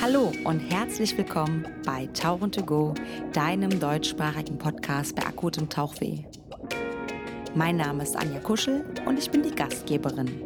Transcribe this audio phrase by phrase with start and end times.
[0.00, 2.94] Hallo und herzlich willkommen bei Tauchen to Go,
[3.32, 6.24] deinem deutschsprachigen Podcast bei akutem Tauchweh.
[7.54, 10.42] Mein Name ist Anja Kuschel und ich bin die Gastgeberin.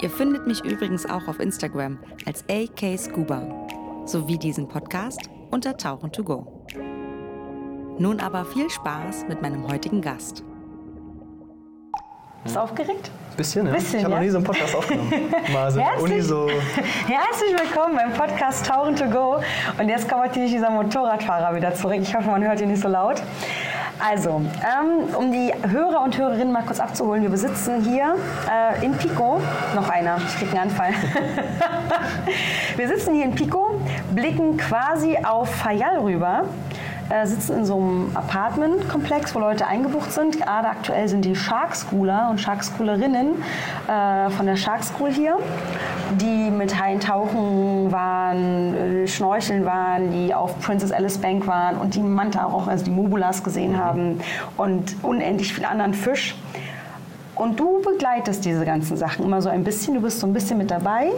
[0.00, 3.66] Ihr findet mich übrigens auch auf Instagram als AK Scuba
[4.06, 6.64] sowie diesen Podcast unter Tauchen to Go.
[7.98, 10.42] Nun aber viel Spaß mit meinem heutigen Gast.
[12.42, 13.10] Bist du aufgeregt?
[13.36, 13.72] Bisschen, ja.
[13.72, 14.18] Bisschen, ich habe ja?
[14.18, 15.12] noch nie so einen Podcast aufgenommen.
[15.52, 16.48] Mal so Herzlich- Uni so.
[16.48, 19.42] Herzlich willkommen beim Podcast Tauchen to Go.
[19.78, 21.98] Und jetzt kommt natürlich dieser Motorradfahrer wieder zurück.
[22.00, 23.22] Ich hoffe, man hört ihn nicht so laut.
[23.98, 28.14] Also, ähm, um die Hörer und Hörerinnen mal kurz abzuholen, wir besitzen hier
[28.50, 29.42] äh, in Pico,
[29.74, 30.94] noch einer, ich krieg einen Anfall.
[32.76, 33.78] wir sitzen hier in Pico,
[34.12, 36.44] blicken quasi auf Fayal rüber,
[37.10, 40.38] äh, sitzen in so einem Apartmentkomplex, wo Leute eingebucht sind.
[40.38, 43.42] Gerade aktuell sind die Shark Schooler und Shark Schoolerinnen
[43.88, 45.36] äh, von der Shark School hier,
[46.20, 51.94] die mit Haien tauchen waren, äh, schnorcheln waren, die auf Princess Alice Bank waren und
[51.94, 54.20] die Manta auch, also die Mobulas gesehen haben
[54.56, 56.36] und unendlich viel anderen Fisch.
[57.34, 60.58] Und du begleitest diese ganzen Sachen immer so ein bisschen, du bist so ein bisschen
[60.58, 61.10] mit dabei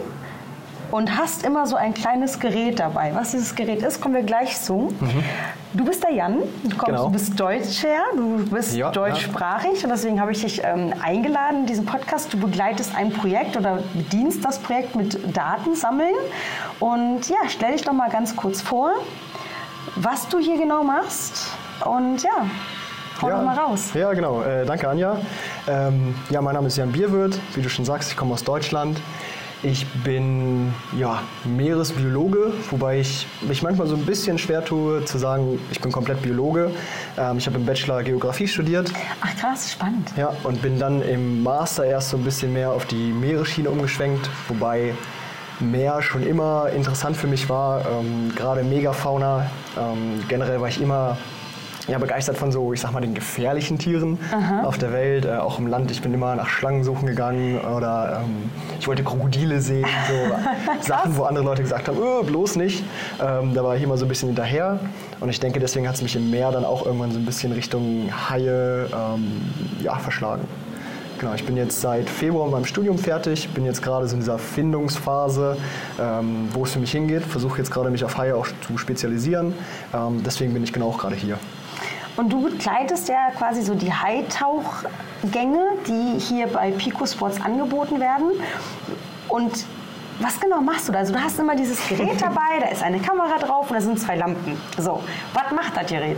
[0.93, 3.15] und hast immer so ein kleines Gerät dabei.
[3.15, 4.93] Was dieses Gerät ist, kommen wir gleich zu.
[5.73, 7.05] Du bist der Jan, du, kommst, Genau.
[7.05, 11.65] du bist Deutscher, du bist Ja, deutschsprachig und deswegen habe ich dich ähm, eingeladen in
[11.65, 12.31] diesen Podcast.
[12.31, 16.13] Du begleitest ein Projekt oder bedienst das Projekt mit Datensammeln.
[16.79, 18.91] Und ja, stell dich doch mal ganz kurz vor,
[19.95, 21.47] was du hier genau machst.
[21.85, 22.45] Und ja,
[23.19, 23.89] hau doch mal raus.
[23.95, 24.43] Ja, genau.
[24.43, 25.17] Äh, danke, Anja.
[25.67, 27.39] Ähm, ja, mein Name ist Jan Bierwirth.
[27.55, 29.01] Wie du schon sagst, ich komme aus Deutschland.
[29.65, 35.57] Ich bin ja, Meeresbiologe, wobei ich mich manchmal so ein bisschen schwer tue zu sagen,
[35.71, 36.71] ich bin komplett Biologe.
[37.17, 38.91] Ähm, ich habe im Bachelor Geografie studiert
[39.21, 40.11] Ach krass, spannend.
[40.17, 44.29] ja, und bin dann im Master erst so ein bisschen mehr auf die Meeresschiene umgeschwenkt,
[44.49, 44.93] wobei
[45.59, 49.49] Meer schon immer interessant für mich war, ähm, gerade Megafauna.
[49.77, 51.17] Ähm, generell war ich immer
[51.87, 54.17] ja, begeistert von so, ich sag mal, den gefährlichen Tieren
[54.63, 55.91] auf der Welt, äh, auch im Land.
[55.91, 58.49] Ich bin immer nach Schlangen suchen gegangen oder ähm,
[58.79, 60.35] ich wollte Krokodile sehen, so
[60.87, 62.83] Sachen, wo andere Leute gesagt haben, "Öh, bloß nicht.
[63.21, 64.79] Ähm, da war ich immer so ein bisschen hinterher
[65.19, 67.51] und ich denke, deswegen hat es mich im Meer dann auch irgendwann so ein bisschen
[67.51, 69.41] Richtung Haie ähm,
[69.81, 70.43] ja, verschlagen.
[71.19, 74.19] Genau, ich bin jetzt seit Februar mit meinem Studium fertig, bin jetzt gerade so in
[74.19, 75.57] dieser Findungsphase,
[75.99, 79.53] ähm, wo es für mich hingeht, versuche jetzt gerade mich auf Haie auch zu spezialisieren.
[79.93, 81.37] Ähm, deswegen bin ich genau auch gerade hier.
[82.15, 88.31] Und du begleitest ja quasi so die Haitauchgänge, die hier bei Pico Sports angeboten werden.
[89.29, 89.65] Und
[90.19, 90.99] was genau machst du da?
[90.99, 93.99] Also du hast immer dieses Gerät dabei, da ist eine Kamera drauf und da sind
[93.99, 94.57] zwei Lampen.
[94.77, 95.01] So,
[95.33, 96.17] was macht das Gerät?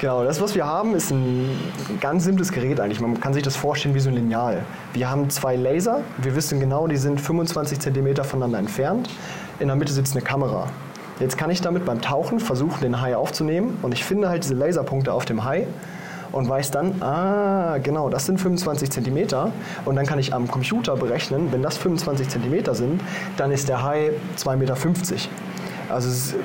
[0.00, 1.58] Genau, das, was wir haben, ist ein
[2.00, 3.00] ganz simples Gerät eigentlich.
[3.00, 4.64] Man kann sich das vorstellen wie so ein Lineal.
[4.92, 6.00] Wir haben zwei Laser.
[6.18, 9.08] Wir wissen genau, die sind 25 cm voneinander entfernt.
[9.58, 10.68] In der Mitte sitzt eine Kamera.
[11.18, 13.78] Jetzt kann ich damit beim Tauchen versuchen, den Hai aufzunehmen.
[13.82, 15.66] Und ich finde halt diese Laserpunkte auf dem Hai
[16.32, 19.50] und weiß dann, ah, genau, das sind 25 cm.
[19.84, 23.00] Und dann kann ich am Computer berechnen, wenn das 25 cm sind,
[23.36, 24.76] dann ist der Hai 2,50 Meter.
[25.88, 26.36] Also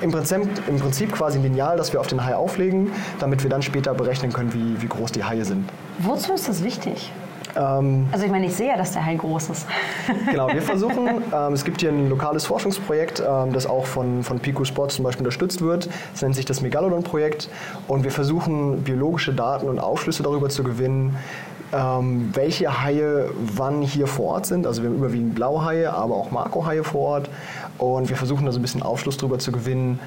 [0.00, 3.50] im Prinzip, im Prinzip quasi ein Lineal, das wir auf den Hai auflegen, damit wir
[3.50, 5.68] dann später berechnen können, wie, wie groß die Haie sind.
[5.98, 7.12] Wozu ist das wichtig?
[7.56, 9.66] Ähm, Also ich meine, ich sehe ja, dass der Hai groß ist.
[10.30, 14.38] Genau, wir versuchen, ähm, es gibt hier ein lokales Forschungsprojekt, ähm, das auch von, von
[14.38, 15.88] Pico Sports zum Beispiel unterstützt wird.
[16.14, 17.48] Es nennt sich das Megalodon-Projekt.
[17.88, 21.16] Und wir versuchen, biologische Daten und Aufschlüsse darüber zu gewinnen,
[21.72, 24.66] ähm, welche Haie wann hier vor Ort sind.
[24.66, 27.30] Also wir haben überwiegend Blauhaie, aber auch Marco-Haie vor Ort.
[27.78, 30.00] Und wir versuchen da so ein bisschen Aufschluss darüber zu gewinnen,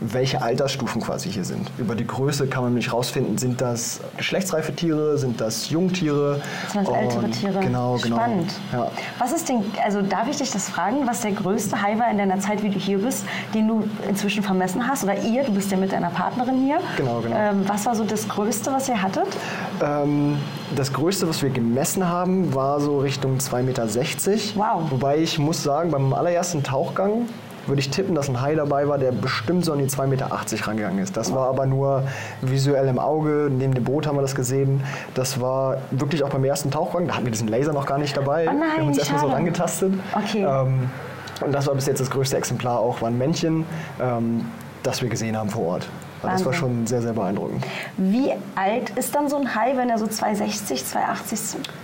[0.00, 1.70] welche Altersstufen quasi hier sind.
[1.78, 6.40] Über die Größe kann man nämlich rausfinden, sind das geschlechtsreife Tiere, sind das Jungtiere?
[6.72, 7.60] Sind das ältere Tiere?
[7.60, 8.16] Genau, genau.
[8.16, 8.52] Spannend.
[8.72, 8.90] Ja.
[9.18, 12.18] Was ist denn, also darf ich dich das fragen, was der größte Hai war in
[12.18, 13.24] deiner Zeit, wie du hier bist,
[13.54, 15.04] den du inzwischen vermessen hast?
[15.04, 16.78] Oder ihr, du bist ja mit deiner Partnerin hier.
[16.96, 17.36] Genau, genau.
[17.36, 19.28] Ähm, was war so das Größte, was ihr hattet?
[19.82, 20.38] Ähm,
[20.74, 23.86] das Größte, was wir gemessen haben, war so Richtung 2,60 Meter.
[24.54, 24.90] Wow.
[24.90, 27.26] Wobei ich muss sagen, beim allerersten Tauchgang
[27.66, 30.28] würde ich tippen, dass ein Hai dabei war, der bestimmt so an die 2,80 Meter
[30.66, 31.16] rangegangen ist.
[31.16, 32.04] Das war aber nur
[32.40, 33.48] visuell im Auge.
[33.50, 34.82] Neben dem Boot haben wir das gesehen.
[35.14, 37.06] Das war wirklich auch beim ersten Tauchgang.
[37.06, 38.46] Da hatten wir diesen Laser noch gar nicht dabei.
[38.48, 39.92] Oh nein, wir haben uns erstmal so rangetastet.
[40.14, 40.44] Okay.
[40.44, 40.90] Ähm,
[41.40, 43.64] und das war bis jetzt das größte Exemplar auch, war ein Männchen,
[44.00, 44.46] ähm,
[44.82, 45.88] das wir gesehen haben vor Ort.
[46.22, 46.76] Also das war Wahnsinn.
[46.76, 47.64] schon sehr, sehr beeindruckend.
[47.96, 51.40] Wie alt ist dann so ein Hai, wenn er so 260, 280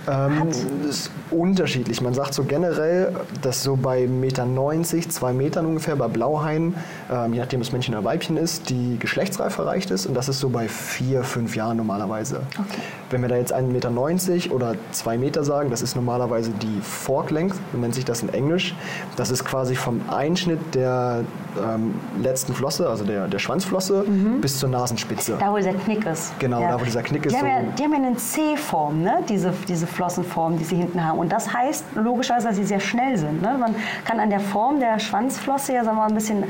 [0.07, 0.47] Ähm, hat?
[0.49, 2.01] das ist unterschiedlich.
[2.01, 4.07] Man sagt so generell, dass so bei 1,90
[4.95, 6.75] Meter, 2 Metern ungefähr bei Blauhaien,
[7.11, 10.05] ähm, je nachdem, ob es Männchen oder Weibchen ist, die Geschlechtsreife erreicht ist.
[10.05, 12.41] Und das ist so bei 4, 5 Jahren normalerweise.
[12.59, 12.81] Okay.
[13.09, 13.63] Wenn wir da jetzt 1,90
[14.43, 18.29] Meter oder 2 Meter sagen, das ist normalerweise die Fork Length, nennt sich das in
[18.29, 18.75] Englisch.
[19.15, 21.23] Das ist quasi vom Einschnitt der
[21.57, 24.05] ähm, letzten Flosse, also der, der Schwanzflosse,
[24.41, 25.37] bis zur Nasenspitze.
[25.39, 26.37] Da, wo dieser Knick ist.
[26.39, 29.01] Genau, da, wo dieser Knick ist, Die haben, so- ja, die haben ja eine C-Form,
[29.01, 29.19] ne?
[29.27, 31.19] diese, diese Flossenform, die sie hinten haben.
[31.19, 33.41] Und das heißt logischerweise, dass sie sehr schnell sind.
[33.41, 33.57] Ne?
[33.59, 33.75] Man
[34.05, 36.43] kann an der Form der Schwanzflosse ja sagen wir mal, ein bisschen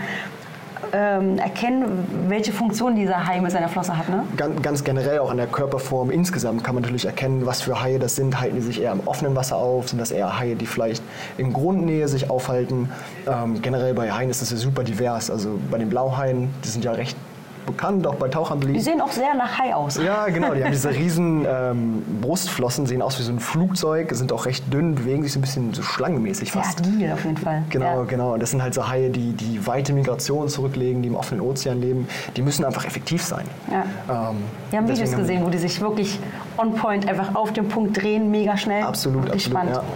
[0.93, 4.09] ähm, erkennen, welche Funktion dieser Hai mit seiner Flosse hat.
[4.09, 4.23] Ne?
[4.35, 7.99] Ganz, ganz generell auch an der Körperform insgesamt kann man natürlich erkennen, was für Haie
[7.99, 8.39] das sind.
[8.39, 9.89] Halten die sich eher im offenen Wasser auf?
[9.89, 11.03] Sind das eher Haie, die vielleicht
[11.37, 12.89] in Grundnähe sich aufhalten?
[13.27, 15.29] Ähm, generell bei Haien ist das ja super divers.
[15.29, 17.17] Also bei den Blauhaien, die sind ja recht
[17.67, 19.97] bekannt, auch bei Tauchern Die sehen auch sehr nach Hai aus.
[19.97, 20.55] Ja, genau.
[20.55, 24.73] Die haben diese riesen ähm, Brustflossen, sehen aus wie so ein Flugzeug, sind auch recht
[24.73, 26.79] dünn, bewegen sich so ein bisschen so schlangenmäßig fast.
[26.81, 27.63] agil auf jeden Fall.
[27.69, 28.03] Genau, Ja.
[28.05, 28.33] genau.
[28.33, 31.79] Und das sind halt so Haie, die die weite Migration zurücklegen, die im offenen Ozean
[31.79, 32.07] leben.
[32.35, 33.45] Die müssen einfach effektiv sein.
[33.71, 34.29] Ja.
[34.31, 34.37] Ähm,
[34.71, 36.19] Wir haben Videos gesehen, wo die sich wirklich
[36.57, 38.83] on point einfach auf den Punkt drehen, mega schnell.
[38.83, 39.93] Absolut, wirklich absolut, spannend.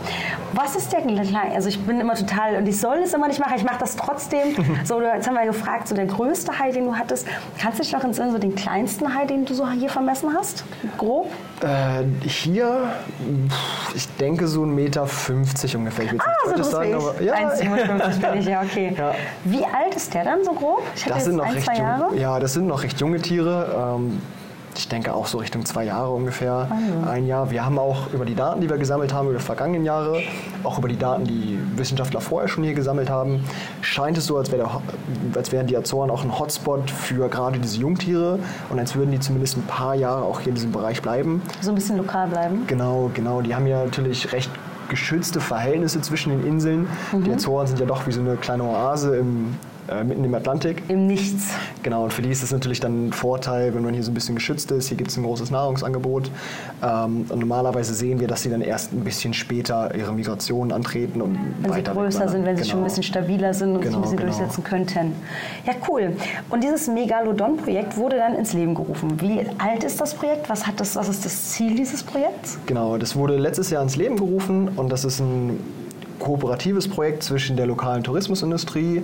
[0.54, 1.56] Was ist der kleine?
[1.56, 3.54] Also ich bin immer total und ich soll es immer nicht machen.
[3.56, 4.56] Ich mache das trotzdem.
[4.84, 7.28] so, jetzt haben wir gefragt, so der größte Hai, den du hattest.
[7.60, 10.63] Kannst du dich noch entsinnen, so den kleinsten Hai, den du so hier vermessen hast?
[10.98, 11.31] Grob?
[11.62, 12.90] Äh, hier,
[13.96, 15.07] ich denke so 1,50 Meter
[15.78, 16.06] ungefähr.
[16.06, 18.96] Ich will Ah, so groß sagen, aber ja, 1,57 bin ich, ja, okay.
[19.02, 19.14] Ja.
[19.46, 20.81] Wie alt ist der dann so grob?
[21.07, 21.68] Das sind noch ein, recht.
[21.78, 23.96] Jung, ja, das sind noch recht junge Tiere.
[23.98, 24.22] Ähm,
[24.75, 26.68] ich denke auch so Richtung zwei Jahre ungefähr,
[27.06, 27.51] ein Jahr.
[27.51, 30.21] Wir haben auch über die Daten, die wir gesammelt haben über die vergangenen Jahre,
[30.63, 33.44] auch über die Daten, die Wissenschaftler vorher schon hier gesammelt haben,
[33.81, 34.81] scheint es so, als, wäre der,
[35.38, 38.39] als wären die Azoren auch ein Hotspot für gerade diese Jungtiere
[38.69, 41.41] und als würden die zumindest ein paar Jahre auch hier in diesem Bereich bleiben.
[41.62, 42.65] So ein bisschen lokal bleiben.
[42.68, 43.41] Genau, genau.
[43.41, 44.50] Die haben ja natürlich recht
[44.89, 46.88] geschützte Verhältnisse zwischen den Inseln.
[47.12, 47.23] Mhm.
[47.23, 49.56] Die Azoren sind ja doch wie so eine kleine Oase im,
[49.89, 50.83] äh, mitten im Atlantik.
[50.89, 51.48] Im Nichts.
[51.83, 54.13] Genau, und für die ist es natürlich dann ein Vorteil, wenn man hier so ein
[54.13, 54.88] bisschen geschützt ist.
[54.89, 56.30] Hier gibt es ein großes Nahrungsangebot.
[56.83, 61.22] Ähm, und normalerweise sehen wir, dass sie dann erst ein bisschen später ihre Migration antreten
[61.22, 62.30] und Wenn sie weiter größer wegwandern.
[62.30, 62.88] sind, wenn sie schon ein Genau.
[62.89, 64.30] bisschen stabiler sind und sich Genau, ein bisschen genau.
[64.31, 65.13] durchsetzen könnten.
[65.66, 66.13] Ja, cool.
[66.50, 69.19] Und dieses Megalodon-Projekt wurde dann ins Leben gerufen.
[69.22, 70.50] Wie alt ist das Projekt?
[70.50, 72.57] Was, hat das, was ist das Ziel dieses Projekts?
[72.66, 75.60] Genau, das wurde letztes Jahr ins Leben gerufen und das ist ein
[76.19, 79.01] kooperatives Projekt zwischen der lokalen Tourismusindustrie,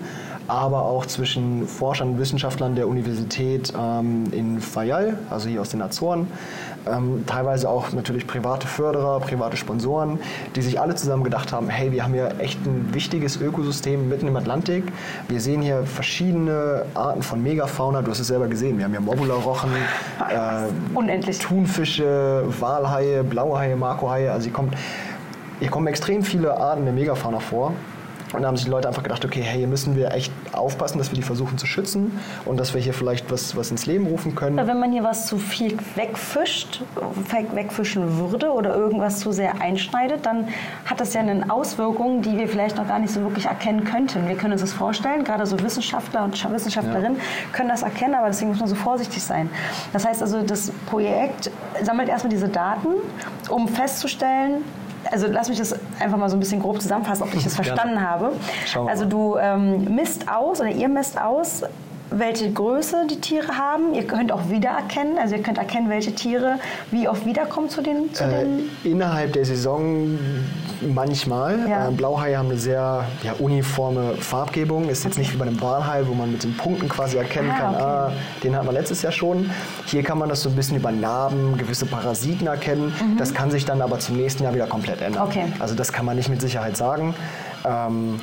[0.47, 5.81] aber auch zwischen Forschern und Wissenschaftlern der Universität ähm, in Fayal, also hier aus den
[5.81, 6.27] Azoren,
[6.89, 10.19] ähm, teilweise auch natürlich private Förderer, private Sponsoren,
[10.55, 14.27] die sich alle zusammen gedacht haben, hey, wir haben hier echt ein wichtiges Ökosystem mitten
[14.27, 14.85] im Atlantik.
[15.27, 18.01] Wir sehen hier verschiedene Arten von Megafauna.
[18.01, 18.77] Du hast es selber gesehen.
[18.77, 19.69] Wir haben hier Mobula-Rochen,
[20.29, 21.39] äh, Unendlich.
[21.39, 24.31] Thunfische, Walhaie, Blauhaie, Markohaie.
[24.31, 24.75] Also hier, kommt,
[25.59, 27.73] hier kommen extrem viele Arten der Megafauna vor.
[28.33, 30.97] Und da haben sich die Leute einfach gedacht, okay, hey, hier müssen wir echt aufpassen,
[30.97, 34.05] dass wir die versuchen zu schützen und dass wir hier vielleicht was, was ins Leben
[34.07, 34.57] rufen können.
[34.57, 36.81] Wenn man hier was zu viel wegfischt,
[37.31, 40.49] weg- wegfischen würde oder irgendwas zu sehr einschneidet, dann
[40.85, 44.27] hat das ja eine Auswirkung, die wir vielleicht noch gar nicht so wirklich erkennen könnten.
[44.27, 47.17] Wir können uns das vorstellen, gerade so Wissenschaftler und Scha- Wissenschaftlerinnen
[47.53, 49.49] können das erkennen, aber deswegen muss man so vorsichtig sein.
[49.93, 51.49] Das heißt also, das Projekt
[51.81, 52.89] sammelt erstmal diese Daten,
[53.49, 54.63] um festzustellen,
[55.11, 57.67] also lass mich das einfach mal so ein bisschen grob zusammenfassen, ob ich das Gerne.
[57.67, 58.31] verstanden habe.
[58.65, 61.63] Schauen wir Also du ähm, misst aus oder ihr misst aus,
[62.09, 63.93] welche Größe die Tiere haben.
[63.93, 66.59] Ihr könnt auch wiedererkennen, also ihr könnt erkennen, welche Tiere
[66.91, 70.17] wie oft wiederkommen zu den, zu Äh, den innerhalb der Saison
[70.81, 71.67] manchmal.
[71.67, 71.87] Ja.
[71.87, 74.89] Äh, Blauhaie haben eine sehr ja, uniforme Farbgebung.
[74.89, 77.59] Ist jetzt nicht wie bei einem Walhai, wo man mit den Punkten quasi erkennen Ah,
[77.59, 77.83] kann, okay.
[77.83, 78.11] ah,
[78.43, 79.49] den hat man letztes Jahr schon.
[79.85, 82.93] Hier kann man das so ein bisschen über Narben, gewisse Parasiten erkennen.
[83.17, 85.23] Das kann sich dann aber zum nächsten Jahr wieder komplett ändern.
[85.23, 85.29] Mhm.
[85.29, 85.45] Okay.
[85.59, 87.15] Also das kann man nicht mit Sicherheit sagen.
[87.65, 88.19] Ähm,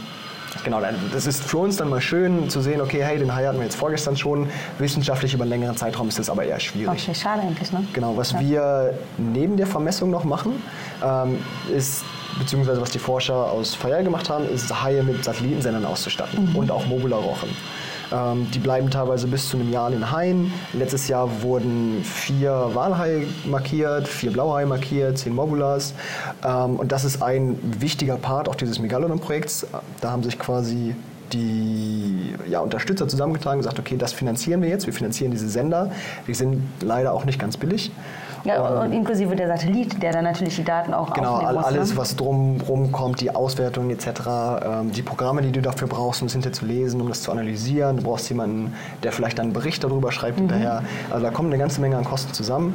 [0.65, 0.81] Genau,
[1.13, 3.65] das ist für uns dann mal schön zu sehen, okay, hey, den Hai hatten wir
[3.65, 4.49] jetzt vorgestern schon.
[4.79, 7.03] Wissenschaftlich über einen längeren Zeitraum ist das aber eher schwierig.
[7.03, 7.87] Okay, schade eigentlich, ne?
[7.93, 10.63] Genau, was wir neben der Vermessung noch machen,
[11.05, 11.39] ähm,
[11.75, 12.03] ist,
[12.39, 16.87] beziehungsweise was die Forscher aus Fayal gemacht haben, ist Haie mit Satellitensendern auszustatten und auch
[16.87, 17.51] Mobula-Rochen.
[18.15, 20.53] Ähm, die bleiben teilweise bis zu einem Jahr in den Haien.
[20.73, 25.95] Letztes Jahr wurden vier Walhaie markiert, vier Blauhaie markiert, zehn Mobulas.
[26.45, 29.67] Ähm, und das ist ein wichtiger Part auch dieses Megalodon-Projekts.
[30.01, 30.95] Da haben sich quasi
[31.33, 35.91] die ja, Unterstützer zusammengetragen und gesagt, okay, das finanzieren wir jetzt, wir finanzieren diese Sender.
[36.29, 37.91] Die sind leider auch nicht ganz billig.
[38.45, 41.65] Ja, und inklusive der Satellit, der dann natürlich die Daten auch Genau, aufnehmen muss.
[41.65, 41.97] alles, ne?
[41.97, 44.07] was drumherum kommt, die Auswertung etc.,
[44.65, 47.33] ähm, die Programme, die du dafür brauchst, um es hinterher zu lesen, um das zu
[47.33, 47.97] analysieren.
[47.97, 50.43] Du brauchst jemanden, der vielleicht dann einen Bericht darüber schreibt Mhm.
[50.43, 50.83] hinterher.
[51.11, 52.75] Also da kommt eine ganze Menge an Kosten zusammen.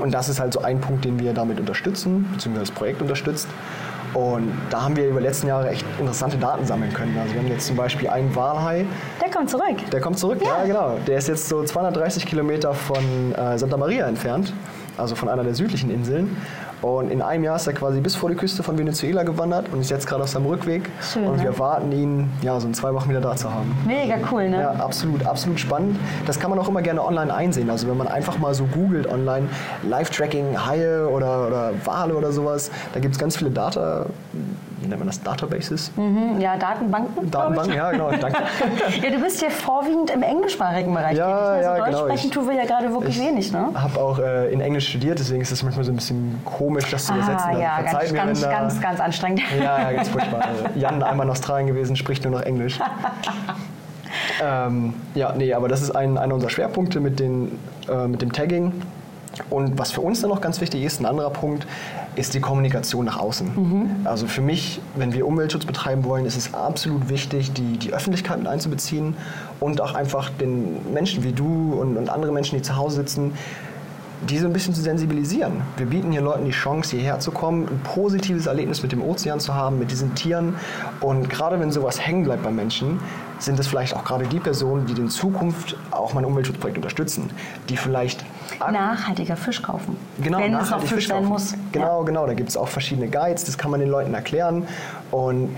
[0.00, 3.48] Und das ist halt so ein Punkt, den wir damit unterstützen, beziehungsweise das Projekt unterstützt.
[4.14, 7.16] Und da haben wir über die letzten Jahre echt interessante Daten sammeln können.
[7.20, 8.84] Also wir haben jetzt zum Beispiel einen Walhai,
[9.24, 9.76] Der kommt zurück.
[9.92, 10.96] der kommt zurück, ja, genau.
[11.06, 12.98] Der ist jetzt so 230 Kilometer von
[13.36, 14.52] äh, Santa Maria entfernt,
[15.00, 16.36] also von einer der südlichen Inseln.
[16.82, 19.80] Und in einem Jahr ist er quasi bis vor die Küste von Venezuela gewandert und
[19.80, 20.88] ist jetzt gerade auf seinem Rückweg.
[21.12, 21.42] Schön, und ne?
[21.42, 23.76] wir warten ihn, ja, so in zwei Wochen wieder da zu haben.
[23.86, 24.60] Mega cool, ne?
[24.60, 25.98] Ja, absolut, absolut spannend.
[26.26, 27.68] Das kann man auch immer gerne online einsehen.
[27.68, 29.48] Also wenn man einfach mal so googelt online,
[29.82, 34.06] Live-Tracking, Haie oder, oder Wale oder sowas, da gibt es ganz viele Data,
[34.88, 35.92] nennt man das, Databases?
[35.96, 37.30] Mhm, ja, Datenbanken.
[37.30, 37.76] Datenbanken, ich.
[37.76, 38.38] ja genau, danke.
[39.02, 41.62] Ja, du bist hier vorwiegend im englischsprachigen Bereich Ja, ne?
[41.62, 41.98] ja, also Deutsch genau.
[42.06, 43.68] sprechen Ich- tun wir ja gerade wirklich ich wenig, ne?
[43.74, 47.06] habe auch äh, in Englisch studiert, deswegen ist es manchmal so ein bisschen komisch, das
[47.06, 47.38] zu übersetzen.
[47.38, 49.40] Ah, Also ja, verzeiht ganz, mir, ganz, wenn da- ganz, ganz anstrengend.
[49.58, 50.40] Ja, ja, ganz furchtbar.
[50.46, 52.78] Also Jan, einmal in Australien gewesen, spricht nur noch Englisch.
[54.42, 57.58] ähm, ja, nee, aber das ist ein, einer unserer Schwerpunkte mit, den,
[57.88, 58.72] äh, mit dem Tagging.
[59.48, 61.66] Und was für uns dann noch ganz wichtig ist, ein anderer Punkt,
[62.20, 63.50] ist die Kommunikation nach außen.
[64.04, 68.38] Also für mich, wenn wir Umweltschutz betreiben wollen, ist es absolut wichtig, die, die Öffentlichkeit
[68.38, 69.16] mit einzubeziehen
[69.58, 73.32] und auch einfach den Menschen wie du und, und andere Menschen, die zu Hause sitzen,
[74.28, 75.62] die so ein bisschen zu sensibilisieren.
[75.78, 79.40] Wir bieten hier Leuten die Chance, hierher zu kommen, ein positives Erlebnis mit dem Ozean
[79.40, 80.56] zu haben, mit diesen Tieren.
[81.00, 83.00] Und gerade wenn sowas hängen bleibt bei Menschen,
[83.40, 87.30] sind es vielleicht auch gerade die Personen, die in Zukunft auch mein Umweltschutzprojekt unterstützen,
[87.68, 88.24] die vielleicht
[88.58, 89.96] Nachhaltiger Fisch kaufen.
[90.22, 91.28] Genau, Wenn es noch Fisch sein kaufen.
[91.28, 91.54] muss.
[91.72, 92.26] Genau, genau.
[92.26, 94.66] Da gibt es auch verschiedene Guides, das kann man den Leuten erklären.
[95.10, 95.56] Und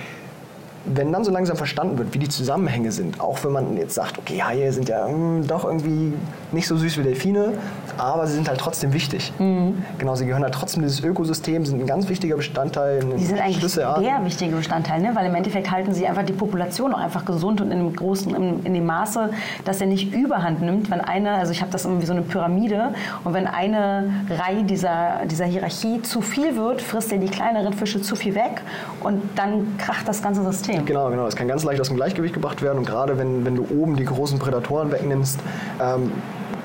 [0.85, 4.19] wenn dann so langsam verstanden wird, wie die Zusammenhänge sind, auch wenn man jetzt sagt,
[4.19, 6.13] okay, Haie sind ja hm, doch irgendwie
[6.51, 7.55] nicht so süß wie Delfine,
[7.99, 9.33] aber sie sind halt trotzdem wichtig.
[9.39, 9.85] Mhm.
[9.99, 13.01] Genau, sie gehören halt trotzdem dieses Ökosystem, sind ein ganz wichtiger Bestandteil.
[13.17, 13.61] Die sind eigentlich
[14.01, 15.11] der wichtige Bestandteil, ne?
[15.15, 18.35] weil im Endeffekt halten sie einfach die Population auch einfach gesund und in dem großen,
[18.35, 19.31] in, in dem Maße,
[19.65, 22.23] dass er nicht Überhand nimmt, wenn eine, also ich habe das immer wie so eine
[22.23, 27.73] Pyramide und wenn eine Reihe dieser, dieser Hierarchie zu viel wird, frisst er die kleineren
[27.73, 28.63] Fische zu viel weg
[29.01, 30.72] und dann kracht das ganze System.
[30.81, 31.25] Genau, genau.
[31.25, 32.79] Das kann ganz leicht aus dem Gleichgewicht gebracht werden.
[32.79, 35.39] Und gerade wenn, wenn du oben die großen Prädatoren wegnimmst,
[35.81, 36.13] ähm,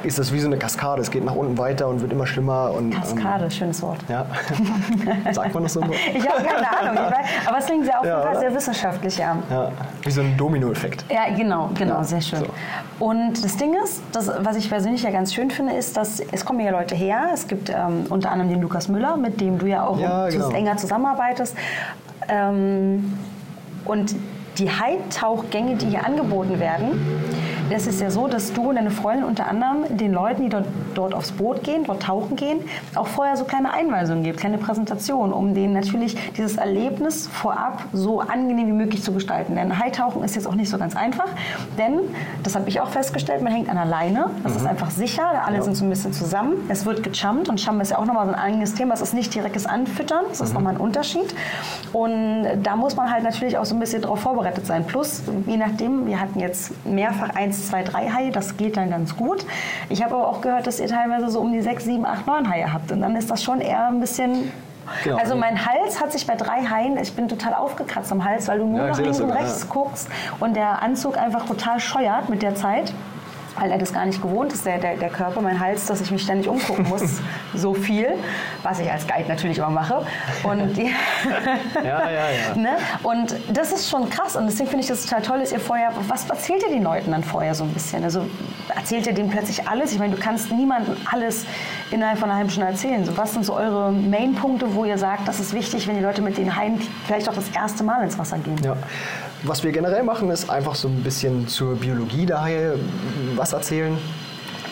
[0.04, 1.02] ist das wie so eine Kaskade.
[1.02, 2.72] Es geht nach unten weiter und wird immer schlimmer.
[2.72, 3.98] Und, Kaskade, schönes Wort.
[4.08, 4.16] Ähm,
[5.26, 5.34] ja.
[5.34, 5.82] Sagt man das so?
[6.14, 9.38] Ich habe keine Ahnung, weiß, aber es klingt sehr, auf jeden Fall sehr wissenschaftlich, ja.
[9.50, 9.72] Ja,
[10.04, 11.04] wie so ein Dominoeffekt.
[11.12, 12.40] Ja, genau, genau, Ja, sehr schön.
[12.40, 13.06] so.
[13.06, 16.46] Und das Ding ist, das, was ich persönlich ja ganz schön finde, ist, dass es
[16.46, 17.30] kommen ja Leute her.
[17.34, 20.52] Es gibt ähm, unter anderem den Lukas Müller, mit dem du ja auch Ja, genau.
[20.52, 21.56] enger zusammenarbeitest.
[22.30, 23.18] Ähm,
[23.88, 24.16] und
[24.58, 27.00] die Heimtauchgänge, die hier angeboten werden,
[27.70, 30.66] das ist ja so, dass du und deine Freundin unter anderem den Leuten, die dort,
[30.96, 32.60] dort aufs Boot gehen, dort tauchen gehen,
[32.96, 38.22] auch vorher so kleine Einweisungen gibt, kleine Präsentationen, um denen natürlich dieses Erlebnis vorab so
[38.22, 39.56] angenehm wie möglich zu gestalten.
[39.56, 41.28] Denn Haitauchen ist jetzt auch nicht so ganz einfach,
[41.78, 42.00] denn,
[42.44, 45.62] das habe ich auch festgestellt, man hängt an der Leine, das ist einfach sicher, alle
[45.62, 48.34] sind so ein bisschen zusammen, es wird gechumpt und Chummen ist ja auch nochmal so
[48.34, 51.36] ein eigenes Thema, es ist nicht direktes Anfüttern, das ist nochmal ein Unterschied.
[51.92, 54.86] Und da muss man halt natürlich auch so ein bisschen darauf vorbereitet sein.
[54.86, 59.16] Plus, je nachdem, wir hatten jetzt mehrfach 1, 2, 3 Haie, das geht dann ganz
[59.16, 59.46] gut.
[59.90, 62.50] Ich habe aber auch gehört, dass ihr teilweise so um die 6, 7, 8, 9
[62.50, 64.52] Haie habt und dann ist das schon eher ein bisschen...
[65.04, 65.18] Genau.
[65.18, 68.60] Also mein Hals hat sich bei drei Haien, ich bin total aufgekratzt am Hals, weil
[68.60, 69.74] du nur Ja, nach links und rechts ja.
[69.74, 70.08] guckst
[70.40, 72.94] und der Anzug einfach total scheuert mit der Zeit.
[73.60, 76.12] Weil er das gar nicht gewohnt ist, der, der, der Körper, mein Hals, dass ich
[76.12, 77.20] mich ständig umgucken muss,
[77.54, 78.10] so viel,
[78.64, 80.06] was ich als Guide natürlich immer mache.
[80.44, 80.78] Und,
[81.76, 82.56] Ja, ja, ja.
[82.56, 82.78] ne?
[83.04, 85.92] und das ist schon krass und deswegen finde ich das total toll, dass ihr vorher,
[86.08, 88.04] was erzählt ihr den Leuten dann vorher so ein bisschen?
[88.04, 88.26] Also
[88.76, 89.92] erzählt ihr denen plötzlich alles?
[89.92, 91.46] Ich meine, du kannst niemandem alles
[91.92, 93.06] innerhalb von einer halben Stunde erzählen.
[93.06, 96.22] So, was sind so eure Main-Punkte, wo ihr sagt, das ist wichtig, wenn die Leute
[96.22, 98.58] mit den Haien vielleicht auch das erste Mal ins Wasser gehen?
[98.64, 98.76] Ja.
[99.44, 102.74] Was wir generell machen, ist einfach so ein bisschen zur Biologie der Haie
[103.36, 103.98] was erzählen.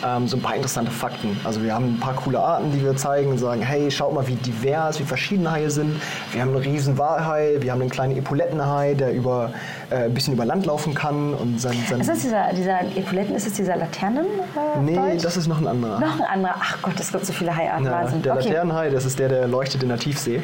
[0.04, 1.40] Ähm, so ein paar interessante Fakten.
[1.44, 4.26] Also wir haben ein paar coole Arten, die wir zeigen und sagen, hey, schaut mal,
[4.26, 6.00] wie divers, wie verschiedene Haie sind.
[6.32, 9.52] Wir haben einen riesen Walhai, wir haben einen kleinen Epaulettenhai, der über,
[9.90, 11.32] äh, ein bisschen über Land laufen kann.
[11.32, 14.26] Und sein, sein Ist es dieser, dieser Epauletten, ist es dieser Laternen?
[14.26, 15.22] Äh, nee, Deutsch?
[15.22, 15.98] das ist noch ein anderer.
[15.98, 16.56] Noch ein anderer.
[16.58, 17.86] Ach Gott, es gibt so viele Haiarten.
[17.86, 18.48] Ja, der okay.
[18.48, 20.42] Laternenhai, das ist der, der leuchtet in der Tiefsee.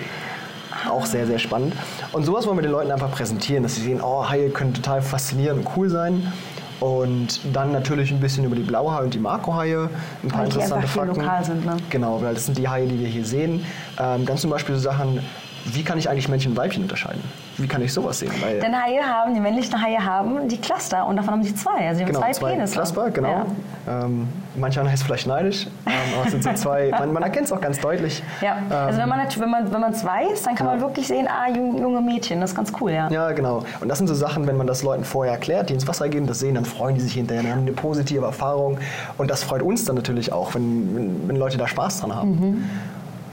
[0.88, 1.74] Auch sehr, sehr spannend.
[2.12, 5.02] Und sowas wollen wir den Leuten einfach präsentieren, dass sie sehen, oh, Haie können total
[5.02, 6.32] faszinierend und cool sein.
[6.80, 9.88] Und dann natürlich ein bisschen über die Blauhaie und die Makrohaie,
[10.24, 11.20] ein paar Weil die interessante hier Fakten.
[11.20, 11.76] lokal sind, ne?
[11.90, 13.64] Genau, weil das sind die Haie, die wir hier sehen.
[14.00, 15.20] Ähm, ganz zum Beispiel so Sachen,
[15.64, 17.22] wie kann ich eigentlich Männchen und Weibchen unterscheiden?
[17.56, 18.32] Wie kann ich sowas sehen?
[18.40, 21.88] Weil Denn Haie haben, die männlichen Haie haben die Cluster und davon haben sie zwei.
[21.88, 22.74] Also sie genau, haben zwei, zwei Penisse.
[22.74, 23.46] Cluster, genau.
[23.86, 24.04] Ja.
[24.04, 27.46] Ähm, manch einer ist vielleicht neidisch, ähm, aber es sind so zwei, man, man erkennt
[27.46, 28.22] es auch ganz deutlich.
[28.40, 30.72] Ja, also wenn man es wenn man, wenn weiß, dann kann ja.
[30.72, 33.08] man wirklich sehen, ah, junge Mädchen, das ist ganz cool, ja.
[33.10, 33.64] Ja, genau.
[33.80, 36.26] Und das sind so Sachen, wenn man das Leuten vorher erklärt, die ins Wasser gehen,
[36.26, 38.78] das sehen, dann freuen die sich hinterher, dann haben eine positive Erfahrung.
[39.18, 42.30] Und das freut uns dann natürlich auch, wenn, wenn, wenn Leute da Spaß dran haben.
[42.30, 42.70] Mhm.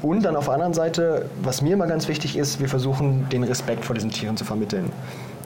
[0.02, 3.44] Und dann auf der anderen Seite, was mir immer ganz wichtig ist, wir versuchen den
[3.44, 4.92] Respekt vor diesen Tieren zu vermitteln.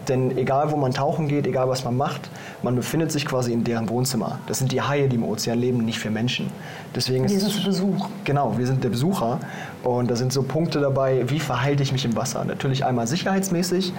[0.08, 2.30] Denn egal, wo man tauchen geht, egal, was man macht,
[2.62, 4.40] man befindet sich quasi in deren Wohnzimmer.
[4.48, 6.52] Das sind die Haie, die im Ozean leben, nicht für Menschen.
[6.96, 8.08] Deswegen wir sind zu Besuch.
[8.24, 9.40] Genau, wir sind der Besucher.
[9.84, 12.46] Und da sind so Punkte dabei, wie verhalte ich mich im Wasser.
[12.46, 13.92] Natürlich einmal sicherheitsmäßig,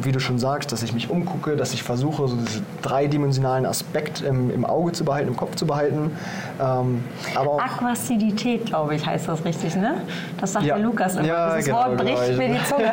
[0.00, 4.22] wie du schon sagst, dass ich mich umgucke, dass ich versuche, so diesen dreidimensionalen Aspekt
[4.22, 6.12] im, im Auge zu behalten, im Kopf zu behalten.
[6.60, 7.02] Ähm,
[7.34, 10.02] aber Aquacidität, glaube ich, heißt das richtig, ne?
[10.40, 10.76] Das sagt ja.
[10.76, 11.26] der Lukas immer.
[11.26, 12.38] Ja, Dieses genau, Wort bricht genau.
[12.38, 12.92] mir die Zunge.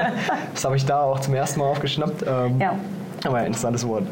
[0.54, 2.09] das habe ich da auch zum ersten Mal aufgeschnappt.
[2.26, 2.74] Ähm, ja.
[3.24, 4.04] Aber ein interessantes Wort.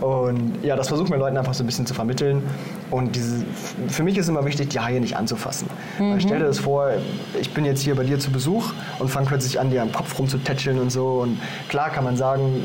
[0.00, 2.42] Und ja, das versuchen wir Leuten einfach so ein bisschen zu vermitteln.
[2.90, 3.44] Und diese,
[3.88, 5.68] für mich ist immer wichtig, die Haie nicht anzufassen.
[5.98, 6.20] Mhm.
[6.20, 6.90] Stell dir das vor,
[7.40, 10.18] ich bin jetzt hier bei dir zu Besuch und fange plötzlich an, dir am Kopf
[10.18, 11.20] rumzutätscheln und so.
[11.22, 11.38] Und
[11.68, 12.62] klar kann man sagen,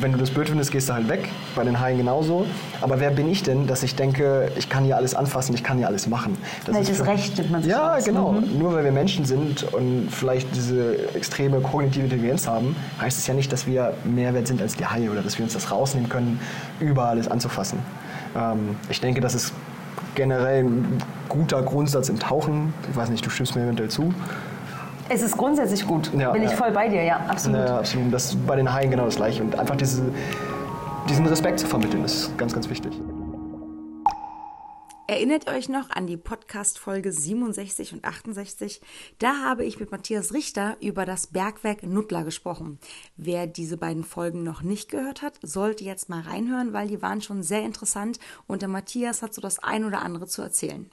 [0.00, 1.28] wenn du das blöd findest, gehst du halt weg.
[1.56, 2.46] Bei den Haien genauso.
[2.80, 5.78] Aber wer bin ich denn, dass ich denke, ich kann hier alles anfassen, ich kann
[5.78, 6.36] hier alles machen?
[6.66, 8.04] Das Welches Recht nimmt man sich Ja, aus.
[8.04, 8.32] genau.
[8.32, 8.58] Mhm.
[8.58, 13.34] Nur weil wir Menschen sind und vielleicht diese extreme kognitive Intelligenz haben, heißt es ja
[13.34, 16.08] nicht, dass wir mehr wert sind als die Haie oder dass wir uns das rausnehmen
[16.08, 16.40] können,
[16.80, 17.78] überall alles anzufassen.
[18.36, 19.52] Ähm, ich denke, das ist
[20.18, 22.74] generell ein guter Grundsatz im Tauchen.
[22.90, 24.12] Ich weiß nicht, du stimmst mir eventuell zu.
[25.08, 26.10] Es ist grundsätzlich gut.
[26.18, 27.60] Ja, Bin ich voll bei dir, ja, absolut.
[27.60, 28.12] Ja, absolut.
[28.12, 29.42] Das ist bei den Haien genau das gleiche.
[29.42, 30.02] Und einfach diese,
[31.08, 32.92] diesen Respekt zu vermitteln, ist ganz, ganz wichtig.
[35.10, 38.82] Erinnert euch noch an die Podcast-Folge 67 und 68?
[39.18, 42.78] Da habe ich mit Matthias Richter über das Bergwerk Nuttler gesprochen.
[43.16, 47.22] Wer diese beiden Folgen noch nicht gehört hat, sollte jetzt mal reinhören, weil die waren
[47.22, 50.90] schon sehr interessant und der Matthias hat so das ein oder andere zu erzählen.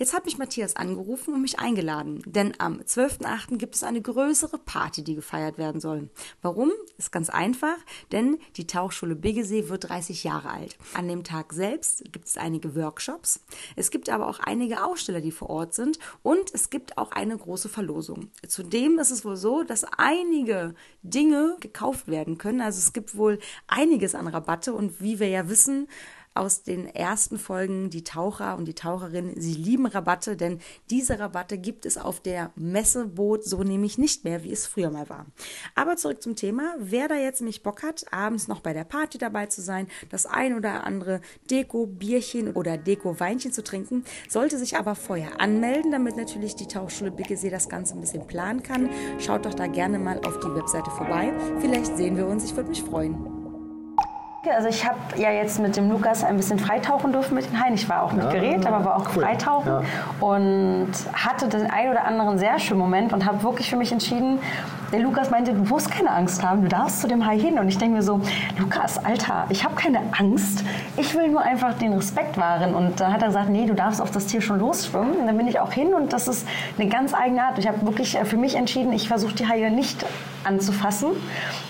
[0.00, 3.58] Jetzt hat mich Matthias angerufen und mich eingeladen, denn am 12.8.
[3.58, 6.08] gibt es eine größere Party, die gefeiert werden soll.
[6.40, 6.72] Warum?
[6.96, 7.76] Ist ganz einfach,
[8.10, 10.78] denn die Tauchschule Biggesee wird 30 Jahre alt.
[10.94, 13.44] An dem Tag selbst gibt es einige Workshops.
[13.76, 17.36] Es gibt aber auch einige Aussteller, die vor Ort sind und es gibt auch eine
[17.36, 18.30] große Verlosung.
[18.48, 22.62] Zudem ist es wohl so, dass einige Dinge gekauft werden können.
[22.62, 25.88] Also es gibt wohl einiges an Rabatte und wie wir ja wissen,
[26.34, 31.58] aus den ersten Folgen, die Taucher und die Taucherinnen, sie lieben Rabatte, denn diese Rabatte
[31.58, 35.26] gibt es auf der Messeboot so nämlich nicht mehr, wie es früher mal war.
[35.74, 36.74] Aber zurück zum Thema.
[36.78, 40.26] Wer da jetzt nämlich Bock hat, abends noch bei der Party dabei zu sein, das
[40.26, 46.54] ein oder andere Deko-Bierchen oder Deko-Weinchen zu trinken, sollte sich aber vorher anmelden, damit natürlich
[46.54, 48.88] die Tauchschule Biggesee das Ganze ein bisschen planen kann.
[49.18, 51.32] Schaut doch da gerne mal auf die Webseite vorbei.
[51.60, 53.39] Vielleicht sehen wir uns, ich würde mich freuen.
[54.48, 57.74] Also ich habe ja jetzt mit dem Lukas ein bisschen freitauchen dürfen mit den Haien.
[57.74, 59.22] Ich war auch mit ja, Gerät, aber war auch cool.
[59.22, 59.82] freitauchen ja.
[60.26, 64.38] und hatte den ein oder anderen sehr schönen Moment und habe wirklich für mich entschieden,
[64.92, 67.58] der Lukas meinte, du musst keine Angst haben, du darfst zu dem Hai hin.
[67.58, 68.20] Und ich denke mir so,
[68.58, 70.64] Lukas, Alter, ich habe keine Angst.
[70.96, 72.74] Ich will nur einfach den Respekt wahren.
[72.74, 75.16] Und dann hat er gesagt, nee, du darfst auf das Tier schon losschwimmen.
[75.16, 76.48] Und dann bin ich auch hin und das ist
[76.78, 77.58] eine ganz eigene Art.
[77.58, 80.04] Ich habe wirklich äh, für mich entschieden, ich versuche die Haie nicht
[80.44, 81.10] anzufassen.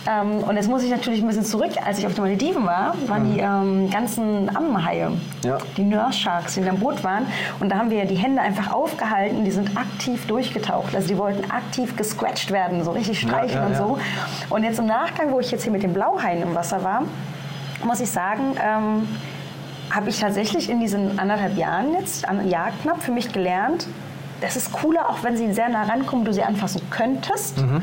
[0.07, 1.73] Ähm, und jetzt muss ich natürlich ein bisschen zurück.
[1.85, 3.35] Als ich auf den Malediven war, waren mhm.
[3.35, 5.11] die ähm, ganzen Ammenhaie,
[5.45, 5.59] ja.
[5.77, 7.27] die Nurse Sharks, die in dem Boot waren.
[7.61, 9.45] Und da haben wir ja die Hände einfach aufgehalten.
[9.45, 10.95] Die sind aktiv durchgetaucht.
[10.95, 13.99] Also die wollten aktiv gescratcht werden, so richtig streichen ja, ja, und so.
[14.49, 17.03] Und jetzt im Nachgang, wo ich jetzt hier mit dem Blauhain im Wasser war,
[17.85, 19.09] muss ich sagen, ähm,
[19.91, 23.87] habe ich tatsächlich in diesen anderthalb Jahren jetzt, ein Jahr knapp, für mich gelernt,
[24.41, 27.59] das ist cooler, auch wenn sie sehr nah rankommen, du sie anfassen könntest.
[27.59, 27.83] Mhm.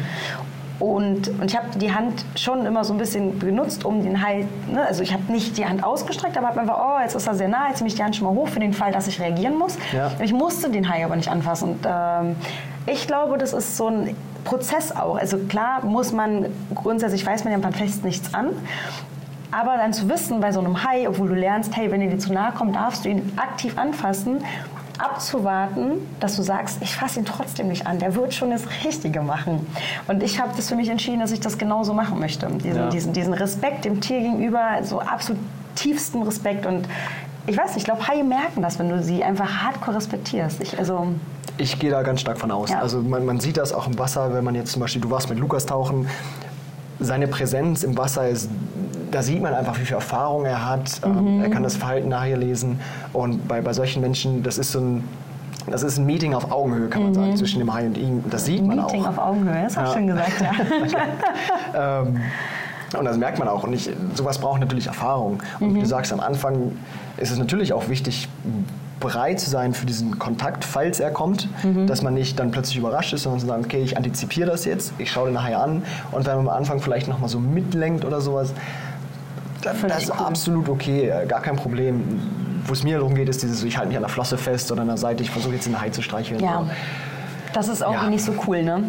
[0.79, 4.45] Und, und ich habe die Hand schon immer so ein bisschen benutzt, um den Hai,
[4.71, 4.85] ne?
[4.85, 7.47] also ich habe nicht die Hand ausgestreckt, aber habe einfach, oh, jetzt ist er sehr
[7.47, 9.57] nah, jetzt nehme ich die Hand schon mal hoch für den Fall, dass ich reagieren
[9.57, 9.77] muss.
[9.91, 10.11] Ja.
[10.21, 11.67] Ich musste den Hai aber nicht anfassen.
[11.67, 12.35] Und ähm,
[12.85, 15.17] ich glaube, das ist so ein Prozess auch.
[15.17, 18.49] Also klar muss man, grundsätzlich weiß man ja man fest nichts an.
[19.51, 22.19] Aber dann zu wissen, bei so einem Hai, obwohl du lernst, hey, wenn er dir
[22.19, 24.43] zu nahe kommt, darfst du ihn aktiv anfassen,
[24.97, 29.21] abzuwarten, dass du sagst, ich fasse ihn trotzdem nicht an, der wird schon das Richtige
[29.21, 29.65] machen.
[30.07, 32.47] Und ich habe das für mich entschieden, dass ich das genauso machen möchte.
[32.47, 32.89] Diesen, ja.
[32.89, 35.41] diesen, diesen Respekt dem Tier gegenüber, so absolut
[35.75, 36.65] tiefsten Respekt.
[36.65, 36.87] Und
[37.45, 40.61] ich weiß nicht, ich glaube, Haie merken das, wenn du sie einfach hardcore respektierst.
[40.61, 41.07] Ich, also
[41.57, 42.69] ich gehe da ganz stark von aus.
[42.69, 42.79] Ja.
[42.79, 45.29] Also man, man, sieht das auch im Wasser, wenn man jetzt zum Beispiel, du warst
[45.29, 46.07] mit Lukas tauchen,
[46.99, 48.49] seine Präsenz im Wasser ist,
[49.11, 51.01] da sieht man einfach, wie viel Erfahrung er hat.
[51.05, 51.43] Ähm, mhm.
[51.43, 52.79] er kann das Verhalten nachher lesen.
[53.13, 55.03] Und bei, bei solchen Menschen, das ist so ein
[55.69, 58.23] das ist ein Meeting auf Augenhöhe, kann man sagen, zwischen dem Hai und ihm.
[58.29, 58.85] Das sieht man auch.
[58.89, 59.85] Meeting auf Augenhöhe, auch Ja.
[59.93, 60.51] schön gesagt, ja.
[62.01, 62.17] Ähm,
[62.97, 63.63] und das merkt man auch.
[63.65, 65.43] Und ich, sowas braucht natürlich Erfahrung.
[65.59, 65.75] Und Mhm.
[65.75, 66.71] wie du sagst, am Anfang
[67.17, 68.29] ist es natürlich auch wichtig,
[69.01, 71.85] bereit zu sein für diesen Kontakt, falls er kommt, Mhm.
[71.85, 74.93] dass man nicht dann plötzlich überrascht ist, sondern zu sagen, okay, ich antizipiere das jetzt,
[74.97, 78.21] ich schaue den nachher an und wenn man am Anfang vielleicht nochmal so mitlenkt oder
[78.21, 78.53] sowas,
[79.87, 80.25] das ist cool.
[80.25, 82.03] absolut okay, äh, gar kein Problem.
[82.65, 84.81] Wo es mir darum geht, ist dieses, ich halte mich an der Flosse fest oder
[84.81, 86.41] an der Seite, ich versuche jetzt den Hai zu streicheln.
[86.41, 86.65] Ja.
[87.53, 88.09] Das ist auch Ja.
[88.09, 88.83] nicht so cool, ne?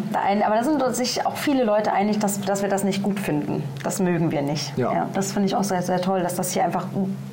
[0.45, 3.63] Aber da sind sich auch viele Leute einig, dass, dass wir das nicht gut finden.
[3.83, 4.77] Das mögen wir nicht.
[4.77, 5.07] Ja.
[5.13, 6.85] das finde ich auch sehr, sehr toll, dass das hier einfach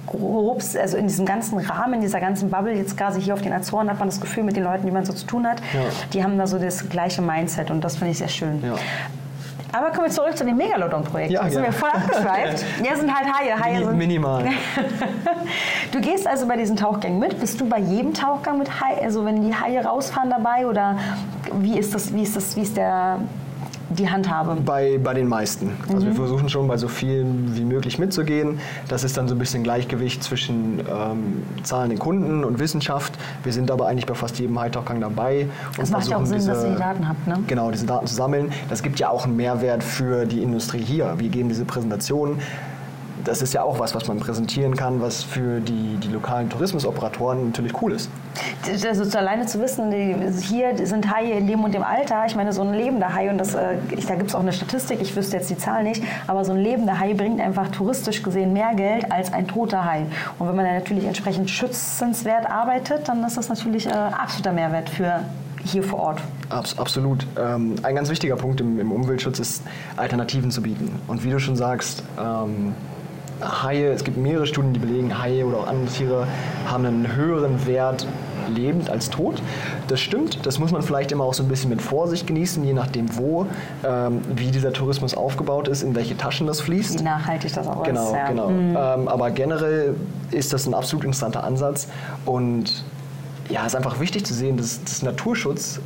[0.07, 3.53] grob, also in diesem ganzen Rahmen, in dieser ganzen Bubble, jetzt gerade hier auf den
[3.53, 5.81] Azoren hat man das Gefühl, mit den Leuten, die man so zu tun hat, Ja.
[6.13, 8.63] die haben da so das gleiche Mindset und das finde ich sehr schön.
[9.77, 11.31] Aber kommen wir zurück zu dem Megalodon-Projekt.
[11.33, 12.65] Ja, da sind wir voll abgeschweift.
[12.85, 13.59] Ja, sind halt Haie.
[13.59, 14.47] Haie sind Minimal.
[15.93, 17.39] Du gehst also bei diesen Tauchgängen mit.
[17.41, 20.97] Bist du bei jedem Tauchgang mit Hai, also wenn die Haie rausfahren dabei oder
[21.61, 23.19] wie ist das, wie ist das, wie ist der
[23.91, 24.57] die Handhabe?
[24.65, 25.71] Bei, bei den meisten.
[25.89, 26.17] Also wir Mhm.
[26.17, 28.59] versuchen schon bei so vielen wie möglich mitzugehen.
[28.89, 33.15] Das ist dann so ein bisschen Gleichgewicht zwischen ähm, zahlenden Kunden und Wissenschaft.
[33.45, 35.49] Wir sind aber eigentlich bei fast jedem Hightauchgang dabei.
[35.69, 37.39] und Das macht ja auch Sinn, dass ihr die Daten habt, ne?
[37.47, 38.53] Genau, diese Daten zu sammeln.
[38.69, 41.15] Das gibt ja auch einen Mehrwert für die Industrie hier.
[41.19, 42.39] Wir geben diese Präsentation.
[43.27, 47.47] Das ist ja auch was, was man präsentieren kann, was für die, die lokalen Tourismusoperatoren
[47.47, 48.09] natürlich cool ist.
[48.87, 52.25] Also alleine zu wissen, die, hier sind Haie in dem und dem Alter.
[52.27, 54.53] Ich meine, so ein lebender Hai, und das, äh, ich, da gibt es auch eine
[54.53, 58.23] Statistik, ich wüsste jetzt die Zahl nicht, aber so ein lebender Hai bringt einfach touristisch
[58.23, 60.07] gesehen mehr Geld als ein toter Hai.
[60.39, 64.89] Und wenn man dann natürlich entsprechend schützenswert arbeitet, dann ist das natürlich äh, absoluter Mehrwert
[64.89, 65.23] für
[65.65, 66.23] hier vor Ort.
[66.49, 67.27] Abs absolut.
[67.37, 69.63] Ähm, ein ganz wichtiger Punkt im, im Umweltschutz ist,
[69.97, 71.01] Alternativen zu bieten.
[71.09, 72.75] Und wie du schon sagst, ähm,
[73.41, 76.27] Haie, es gibt mehrere Studien, die belegen, Haie oder auch andere Tiere
[76.67, 78.07] haben einen höheren Wert
[78.49, 79.43] lebend als tot.
[79.89, 82.73] Das stimmt, das muss man vielleicht immer auch so ein bisschen mit Vorsicht genießen, je
[82.73, 83.47] nachdem wo,
[83.85, 87.01] ähm, wie dieser Tourismus aufgebaut ist, in welche Taschen das fließt.
[87.01, 88.13] Wie nachhaltig das auch Genau, ist.
[88.13, 88.29] Ja.
[88.29, 88.49] genau.
[88.49, 89.95] Ähm, aber generell
[90.31, 91.89] ist das ein absolut interessanter Ansatz
[92.25, 92.85] und
[93.49, 95.81] ja, es ist einfach wichtig zu sehen, dass, dass Naturschutz,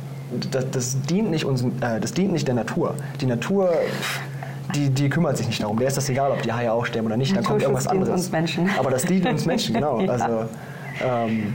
[0.51, 2.95] das, das, dient nicht uns, äh, das dient nicht der Natur.
[3.19, 3.69] Die Natur,
[4.75, 5.77] die, die kümmert sich nicht darum.
[5.79, 8.09] Der ist das egal, ob die Haie auch sterben oder nicht, dann kommt irgendwas anderes.
[8.09, 8.69] uns Menschen.
[8.77, 9.99] Aber das dient uns Menschen, genau.
[10.01, 10.11] Ja.
[10.11, 10.45] Also,
[11.03, 11.53] ähm,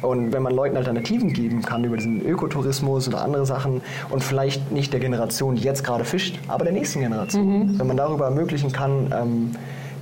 [0.00, 4.70] und wenn man Leuten Alternativen geben kann über diesen Ökotourismus oder andere Sachen und vielleicht
[4.70, 7.78] nicht der Generation, die jetzt gerade fischt, aber der nächsten Generation, Mhm.
[7.80, 9.50] wenn man darüber ermöglichen kann, ähm,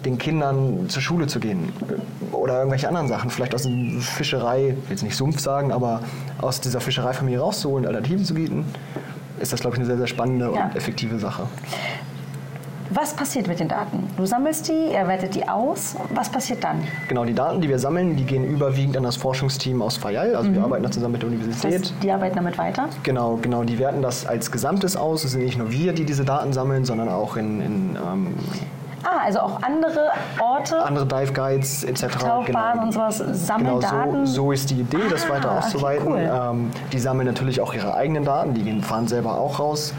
[0.05, 1.73] den Kindern zur Schule zu gehen
[2.31, 6.01] oder irgendwelche anderen Sachen, vielleicht aus der Fischerei, ich will jetzt nicht Sumpf sagen, aber
[6.43, 8.67] aus dieser Fischereifamilie rauszuholen, Alternativen zu bieten,
[9.41, 10.67] ist das, glaube ich, eine sehr, sehr spannende Ja.
[10.67, 11.45] und effektive Sache.
[12.91, 14.09] Was passiert mit den Daten?
[14.17, 15.97] Du sammelst die, ihr wertet die aus.
[16.15, 16.83] Was passiert dann?
[17.09, 20.53] Genau, die Daten, die wir sammeln, die gehen überwiegend an das Forschungsteam aus Fayal, also
[20.53, 21.35] wir arbeiten da zusammen mit der Mhm.
[21.51, 21.81] Das Universität.
[21.81, 22.89] heißt, die arbeiten damit weiter.
[23.03, 23.65] Genau, genau.
[23.65, 25.25] Die werten das als Gesamtes aus.
[25.25, 28.35] Es sind nicht nur wir, die diese Daten sammeln, sondern auch in, in ähm,
[29.05, 32.07] Ah, also auch andere Orte, andere Dive Guides etc.
[32.19, 34.27] Tauchbahnen und sowas sammeln Genau, Daten.
[34.27, 36.09] so, so ist die Idee, das Ah, weiter okay, auszuweiten.
[36.09, 36.19] cool.
[36.51, 39.93] Ähm, die sammeln natürlich auch ihre eigenen Daten, die fahren selber auch raus.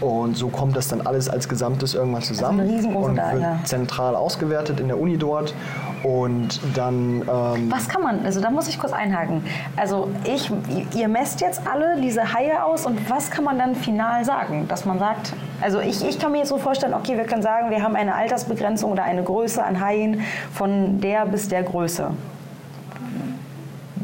[0.00, 3.42] Und so kommt das dann alles als Gesamtes irgendwann zusammen eine riesengroße und Da- wird
[3.42, 3.58] ja.
[3.64, 5.54] zentral ausgewertet in der Uni dort.
[6.02, 9.42] Und dann ähm, Was kann man, also da muss ich kurz einhaken.
[9.76, 10.50] Also ich,
[10.94, 14.66] ihr messt jetzt alle diese Haie aus und was kann man dann final sagen?
[14.68, 17.70] Dass man sagt, also ich, ich kann mir jetzt so vorstellen, okay, wir können sagen,
[17.70, 20.20] wir haben eine Altersbegrenzung oder eine Größe an Haien
[20.52, 22.10] von der bis der Größe.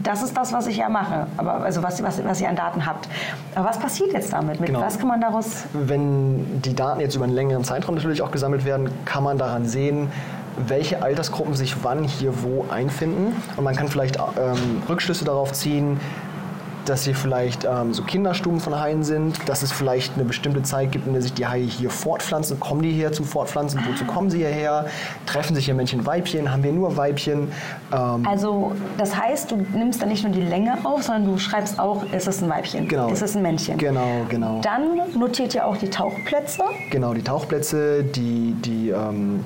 [0.03, 2.87] Das ist das, was ich ja mache, aber also was, was, was ihr an Daten
[2.87, 3.09] habt.
[3.55, 4.61] Aber was passiert jetzt damit?
[4.61, 4.81] Mit Genau.
[4.81, 8.65] Was kann man daraus wenn die Daten jetzt über einen längeren Zeitraum natürlich auch gesammelt
[8.65, 10.11] werden, kann man daran sehen,
[10.67, 13.35] welche Altersgruppen sich wann hier wo einfinden.
[13.57, 16.01] Und man kann vielleicht ähm, Rückschlüsse darauf ziehen,
[16.91, 20.91] dass hier vielleicht ähm, so Kinderstuben von Haien sind, dass es vielleicht eine bestimmte Zeit
[20.93, 22.59] gibt, in der sich die Haie hier fortpflanzen.
[22.59, 23.81] Kommen die hier zum Fortpflanzen?
[23.89, 24.87] Wozu kommen sie hierher?
[25.25, 26.51] Treffen sich hier Männchen, Weibchen?
[26.51, 27.53] Haben wir nur Weibchen?
[27.93, 31.79] Ähm, Also, das heißt, du nimmst dann nicht nur die Länge auf, sondern du schreibst
[31.79, 33.09] auch, ist es ein Weibchen, Genau.
[33.09, 33.79] ist es ein Männchen.
[33.79, 34.61] Genau, genau.
[34.63, 36.63] Dann notiert ihr auch die Tauchplätze.
[36.91, 39.45] Genau, die Tauchplätze, die, die ähm,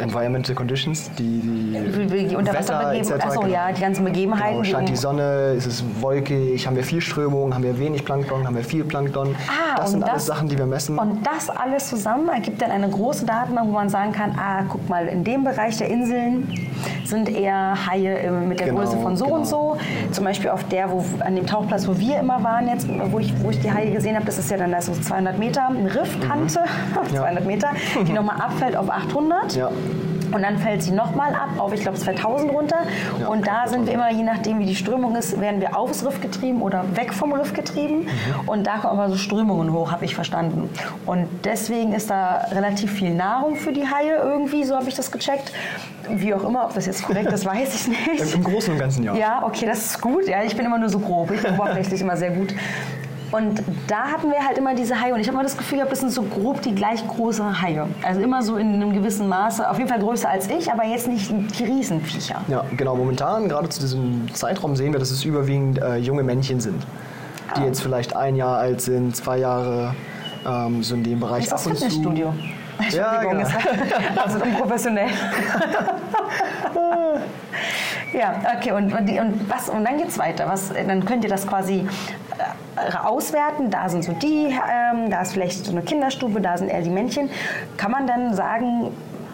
[0.00, 3.52] Environmental Conditions, die, die Die Unterwasserbegeben, Wetter etc., achso, genau.
[3.52, 4.50] ja, die ganzen Begebenheiten.
[4.52, 8.04] Genau, die scheint die Sonne, ist es wolkig, haben wir viel Strömung, haben wir wenig
[8.04, 9.34] Plankton, haben wir viel Plankton.
[9.48, 10.98] Ah, das sind alles Sachen, die wir messen.
[10.98, 14.88] Und das alles zusammen ergibt dann eine große Datenbank, wo man sagen kann, ah, guck
[14.88, 16.52] mal, in dem Bereich der Inseln
[17.04, 19.36] sind eher Haie mit der Genau, Größe von so genau.
[19.38, 19.76] und so.
[20.12, 23.32] Zum Beispiel auf der, wo, an dem Tauchplatz, wo wir immer waren jetzt, wo ich,
[23.42, 25.94] wo ich die Haie gesehen habe, das ist ja dann da so 200 Meter, eine
[25.94, 27.12] Riffkante, Mhm.
[27.14, 27.22] Ja.
[27.22, 27.68] 200 Meter,
[28.06, 29.54] die nochmal abfällt auf 800.
[29.56, 29.70] ja,
[30.32, 32.78] Und dann fällt sie nochmal ab auf, ich glaube, 2000 runter.
[33.20, 33.94] Ja, und da sind wir 2000.
[33.94, 37.32] immer, je nachdem wie die Strömung ist, werden wir aufs Riff getrieben oder weg vom
[37.32, 38.00] Riff getrieben.
[38.00, 38.48] Mhm.
[38.48, 40.68] Und da kommen aber so Strömungen hoch, habe ich verstanden.
[41.06, 45.10] Und deswegen ist da relativ viel Nahrung für die Haie irgendwie, so habe ich das
[45.10, 45.52] gecheckt.
[46.10, 48.34] Wie auch immer, ob das jetzt korrekt ist, weiß ich Im, nicht.
[48.34, 49.14] Im Großen und Ganzen ja.
[49.14, 50.26] Ja, okay, das ist gut.
[50.26, 51.30] Ja, ich bin immer nur so grob.
[51.30, 52.54] Ich bin oberflächlich immer sehr gut.
[53.30, 55.12] Und da hatten wir halt immer diese Haie.
[55.12, 57.86] Und ich habe immer das Gefühl gehabt, das sind so grob die gleich große Haie.
[58.02, 59.68] Also immer so in einem gewissen Maße.
[59.68, 62.40] Auf jeden Fall größer als ich, aber jetzt nicht die Riesenviecher.
[62.48, 62.96] Ja, genau.
[62.96, 66.86] Momentan, gerade zu diesem Zeitraum, sehen wir, dass es überwiegend äh, junge Männchen sind,
[67.56, 67.64] die Ah.
[67.66, 69.94] jetzt vielleicht ein Jahr alt sind, zwei Jahre,
[70.46, 71.84] ähm, so in dem Bereich Ist das ab und zu.
[71.84, 72.32] Fitnessstudio?
[72.92, 73.46] Ja, genau.
[74.24, 75.08] also unprofessionell.
[78.12, 80.46] ja, okay, und, und, und, was, und dann geht's weiter.
[80.48, 81.86] Was, dann könnt ihr das quasi
[83.04, 83.70] auswerten.
[83.70, 86.90] Da sind so die, ähm, da ist vielleicht so eine Kinderstube, da sind eher die
[86.90, 87.30] Männchen.
[87.76, 88.90] Kann man dann sagen,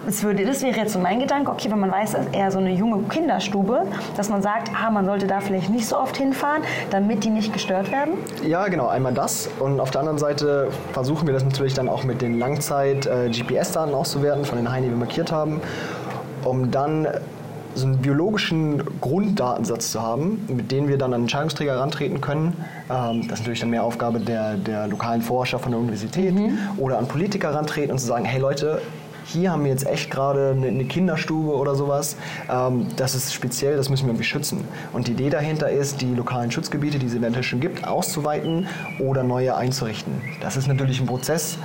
[0.06, 2.50] es würde, das wäre jetzt so mein Gedanke, okay, wenn man weiß, das ist eher
[2.50, 6.16] so eine junge Kinderstube, dass man sagt, ah, man sollte da vielleicht nicht so oft
[6.16, 8.14] hinfahren, damit die nicht gestört werden.
[8.46, 9.48] Ja, genau, einmal das.
[9.60, 14.44] Und auf der anderen Seite versuchen wir das natürlich dann auch mit den Langzeit-GPS-Daten auszuwerten,
[14.44, 15.60] von den Haien, die wir markiert haben,
[16.44, 17.08] um dann
[17.74, 22.56] so einen biologischen Grunddatensatz zu haben, mit dem wir dann an Entscheidungsträger herantreten können.
[22.90, 26.34] Ähm, das ist natürlich dann mehr Aufgabe der, der lokalen Forscher von der Universität
[26.78, 28.80] oder an Politiker herantreten und zu sagen, hey Leute,
[29.26, 32.16] hier haben wir jetzt echt gerade eine, eine Kinderstube oder sowas.
[32.50, 34.64] Ähm, das ist speziell, das müssen wir irgendwie schützen.
[34.92, 38.68] Und die Idee dahinter ist, die lokalen Schutzgebiete, die es eventuell schon gibt, auszuweiten
[39.00, 40.20] oder neue einzurichten.
[40.40, 41.58] Das ist natürlich ein Prozess,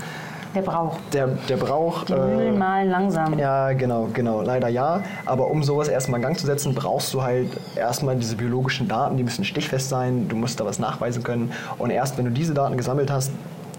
[0.55, 0.97] Der braucht.
[1.13, 2.09] der, der braucht...
[2.09, 3.37] Die Mühlen malen langsam.
[3.37, 5.03] ja, genau, genau, leider ja.
[5.25, 9.17] Aber um sowas erstmal in Gang zu setzen, brauchst du halt erstmal diese biologischen Daten,
[9.17, 11.51] die müssen stichfest sein, du musst da was nachweisen können.
[11.77, 13.31] Und erst wenn du diese Daten gesammelt hast,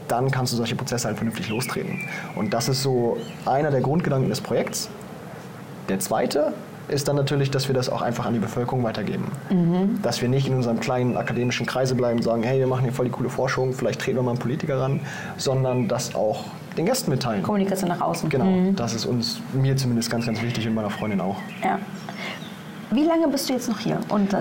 [0.07, 2.01] dann kannst du solche Prozesse halt vernünftig lostreten.
[2.37, 4.89] Und das ist so einer der Grundgedanken des Projekts.
[5.89, 6.53] Der zweite
[6.89, 9.31] ist dann natürlich, dass wir das auch einfach an die Bevölkerung weitergeben.
[10.03, 12.93] Dass wir nicht in unserem kleinen akademischen Kreise bleiben und sagen, hey, wir machen hier
[12.93, 15.01] voll die coole Forschung, vielleicht treten wir mal einen Politiker ran,
[15.37, 16.45] sondern das auch
[16.81, 17.43] den Gästen mitteilen.
[17.43, 18.29] Kommunikation nach außen.
[18.29, 21.37] Genau, das ist uns, mir zumindest ganz, ganz wichtig und meiner Freundin auch.
[21.63, 21.79] Ja.
[22.93, 24.33] Wie lange bist du jetzt noch hier und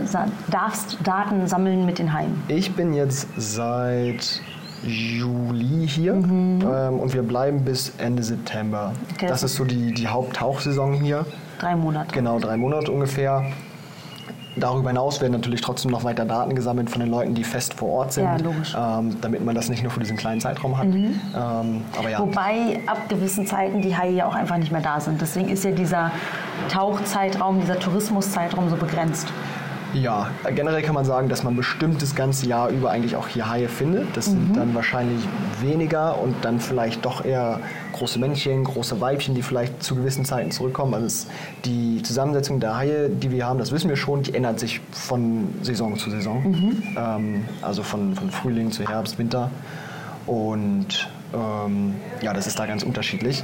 [0.49, 2.41] darfst Daten sammeln mit den Haien?
[2.47, 4.41] Ich bin jetzt seit
[4.83, 8.93] Juli hier ähm, und wir bleiben bis Ende September.
[9.13, 11.25] Okay, das das ist so die, die Haupttauchsaison hier.
[11.59, 12.13] Drei Monate.
[12.13, 13.45] Genau, drei Monate ungefähr.
[14.59, 17.89] Darüber hinaus werden natürlich trotzdem noch weiter Daten gesammelt von den Leuten, die fest vor
[17.89, 18.99] Ort sind, Ja.
[18.99, 20.85] Ähm, damit man das nicht nur für diesen kleinen Zeitraum hat.
[20.85, 21.15] Ähm,
[21.97, 25.21] aber ja, Wobei ab gewissen Zeiten die Haie ja auch einfach nicht mehr da sind.
[25.21, 26.11] Deswegen ist ja dieser
[26.69, 29.27] Tauchzeitraum, dieser Tourismuszeitraum so begrenzt.
[29.93, 33.49] Ja, generell kann man sagen, dass man bestimmt das ganze Jahr über eigentlich auch hier
[33.49, 34.15] Haie findet.
[34.15, 35.23] Das sind dann wahrscheinlich
[35.61, 37.59] weniger und dann vielleicht doch eher
[37.93, 40.93] große Männchen, große Weibchen, die vielleicht zu gewissen Zeiten zurückkommen.
[40.93, 41.27] Also
[41.65, 45.55] die Zusammensetzung der Haie, die wir haben, das wissen wir schon, die ändert sich von
[45.63, 46.43] Saison zu Saison.
[46.95, 49.49] Ähm, also von, von Frühling zu Herbst, Winter.
[50.27, 53.43] Und ähm, ja, das ist da ganz unterschiedlich.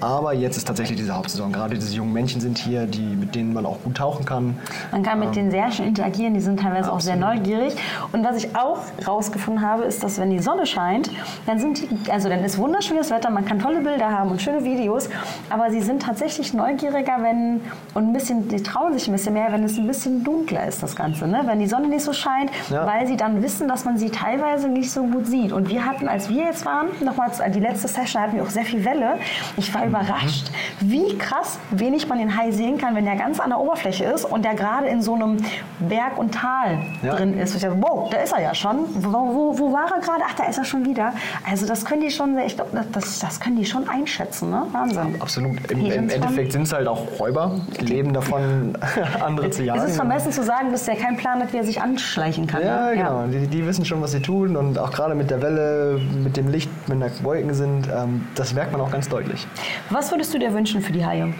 [0.00, 1.52] Aber jetzt ist tatsächlich diese Hauptsaison.
[1.52, 4.58] Gerade diese jungen Männchen sind hier, die, mit denen man auch gut tauchen kann.
[4.92, 7.74] Man kann mit denen sehr schön interagieren, die sind teilweise auch sehr neugierig.
[8.12, 11.10] Und was ich auch rausgefunden habe, ist, dass wenn die Sonne scheint,
[11.46, 14.64] dann sind die, also dann ist wunderschönes Wetter, man kann tolle Bilder haben und schöne
[14.64, 15.08] Videos,
[15.50, 17.60] aber sie sind tatsächlich neugieriger, wenn
[17.94, 20.82] und ein bisschen, die trauen sich ein bisschen mehr, wenn es ein bisschen dunkler ist,
[20.82, 21.26] das Ganze.
[21.26, 21.42] Ne?
[21.46, 22.86] Wenn die Sonne nicht so scheint, Ja.
[22.86, 25.52] weil sie dann wissen, dass man sie teilweise nicht so gut sieht.
[25.52, 28.64] Und wir hatten, als wir jetzt waren, nochmals die letzte Session hatten wir auch sehr
[28.64, 29.14] viel Welle.
[29.56, 33.50] Ich war überrascht, wie krass wenig man den Hai sehen kann, wenn der ganz an
[33.50, 35.38] der Oberfläche ist und der gerade in so einem
[35.78, 37.14] Berg und Tal Ja.
[37.14, 37.54] drin ist.
[37.54, 38.76] Ich dachte, wow, da ist er ja schon.
[38.94, 40.22] Wo, wo, wo war er gerade?
[40.28, 41.12] Ach, da ist er schon wieder.
[41.48, 44.50] Also das können die schon, ich glaube, das, das können die schon einschätzen.
[44.50, 44.62] Ne?
[44.72, 45.16] Wahnsinn.
[45.20, 45.70] Absolut.
[45.70, 48.76] Im, im Endeffekt sind es halt auch Räuber, die leben davon,
[49.24, 49.80] andere zu jagen.
[49.80, 52.62] Es ist vermessen zu sagen, dass der keinen Plan hat, wie er sich anschleichen kann.
[52.62, 52.96] Ja, ne?
[52.96, 53.24] genau.
[53.26, 56.48] Die, die wissen schon, was sie tun und auch gerade mit der Welle, mit dem
[56.48, 59.46] Licht, wenn da Wolken sind, ähm, das merkt man auch ganz deutlich.
[59.90, 61.32] Was würdest du dir wünschen für die Haie?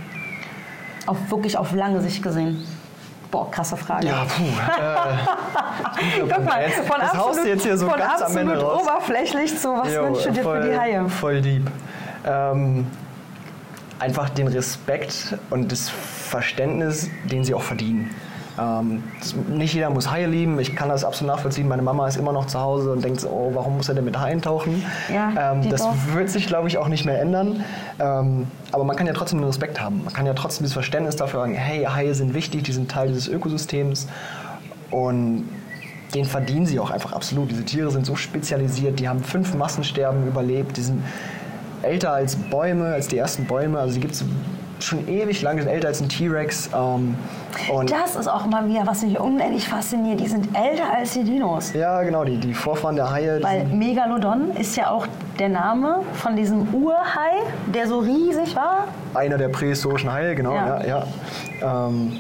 [1.07, 2.67] Auf, wirklich auf lange Sicht gesehen.
[3.31, 4.07] Boah, krasse Frage.
[4.07, 4.45] Ja, puh.
[4.45, 8.73] Äh, Guck mal, jetzt, von absolut, du jetzt hier so von ganz am Ende absolut
[8.73, 8.83] raus.
[8.83, 11.09] oberflächlich zu, was Jo, wünschst du dir voll, für die Haie?
[11.09, 11.71] Voll deep.
[12.25, 12.87] Ähm,
[13.99, 18.15] einfach den Respekt und das Verständnis, den sie auch verdienen.
[18.59, 19.03] Ähm,
[19.49, 20.59] nicht jeder muss Haie lieben.
[20.59, 21.69] Ich kann das absolut nachvollziehen.
[21.69, 24.05] Meine Mama ist immer noch zu Hause und denkt so, oh, warum muss er denn
[24.05, 24.85] mit Haien tauchen?
[25.13, 25.95] Ja, ähm, das doch.
[26.15, 27.65] wird sich, glaube ich, auch nicht mehr ändern.
[27.99, 30.05] Ähm, aber man kann ja trotzdem den Respekt haben.
[30.05, 33.09] Man kann ja trotzdem das Verständnis dafür haben, hey, Haie sind wichtig, die sind Teil
[33.09, 34.09] dieses Ökosystems.
[34.91, 35.49] Und
[36.15, 37.51] den verdienen sie auch einfach absolut.
[37.51, 41.03] Diese Tiere sind so spezialisiert, die haben fünf Massensterben überlebt, die sind
[41.83, 43.79] älter als Bäume, als die ersten Bäume.
[43.79, 44.25] Also die gibt es
[44.81, 46.71] schon ewig lang, sind älter als ein T-Rex.
[46.75, 47.17] Ähm,
[47.73, 50.21] und Das ist auch immer wieder, was mich unendlich fasziniert.
[50.21, 51.73] Die sind älter als die Dinos.
[51.73, 53.43] ja, genau, die, die Vorfahren der Haie.
[53.43, 55.07] Weil Megalodon ist ja auch
[55.39, 57.43] der Name von diesem Urhai,
[57.75, 58.85] der so riesig war.
[59.15, 60.85] Einer der prähistorischen Haie, genau, Ja.
[60.85, 61.05] ja.
[61.61, 62.13] Ja, ähm,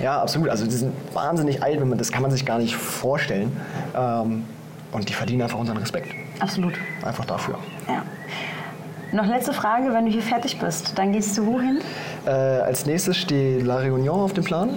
[0.00, 0.48] ja absolut.
[0.50, 3.56] Also die sind wahnsinnig alt, wenn man, das kann man sich gar nicht vorstellen.
[3.96, 4.44] Ähm,
[4.92, 6.08] und die verdienen einfach unseren Respekt.
[6.40, 6.74] Absolut.
[7.04, 7.58] Einfach dafür.
[7.86, 8.02] Ja.
[9.10, 11.80] Noch letzte Frage, wenn du hier fertig bist, dann gehst du wohin?
[12.26, 14.68] Äh, als nächstes steht La Réunion auf dem Plan.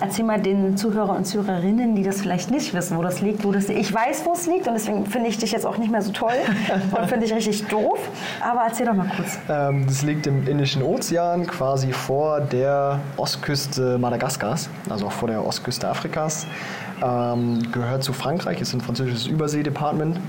[0.00, 3.50] Erzähl mal den Zuhörer und Zuhörerinnen, die das vielleicht nicht wissen, wo das liegt, wo
[3.50, 6.02] das Ich weiß, wo es liegt und deswegen finde ich dich jetzt auch nicht mehr
[6.02, 6.34] so toll
[6.96, 7.98] und finde ich richtig doof.
[8.40, 9.38] Aber erzähl doch mal kurz.
[9.48, 15.44] Ähm, das liegt im Indischen Ozean, quasi vor der Ostküste Madagaskars, also auch vor der
[15.44, 16.46] Ostküste Afrikas.
[17.02, 20.20] Ähm, gehört zu Frankreich, ist ein französisches Überseedepartement.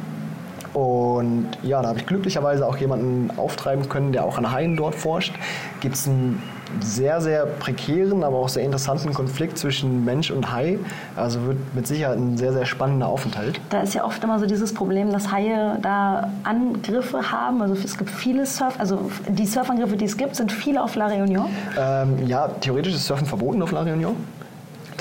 [0.73, 4.95] Und ja, da habe ich glücklicherweise auch jemanden auftreiben können, der auch an Haien dort
[4.95, 5.33] forscht.
[5.81, 6.41] Gibt es einen
[6.79, 10.79] sehr, sehr prekären, aber auch sehr interessanten Konflikt zwischen Mensch und Hai.
[11.15, 13.59] Also wird mit Sicherheit ein sehr, sehr spannender Aufenthalt.
[13.69, 17.61] Da ist ja oft immer so dieses Problem, dass Haie da Angriffe haben.
[17.61, 21.07] Also es gibt viele Surf, also die Surfangriffe, die es gibt, sind viele auf La
[21.07, 21.47] Réunion.
[21.77, 24.15] Ähm, ja, theoretisch ist Surfen verboten auf La Réunion.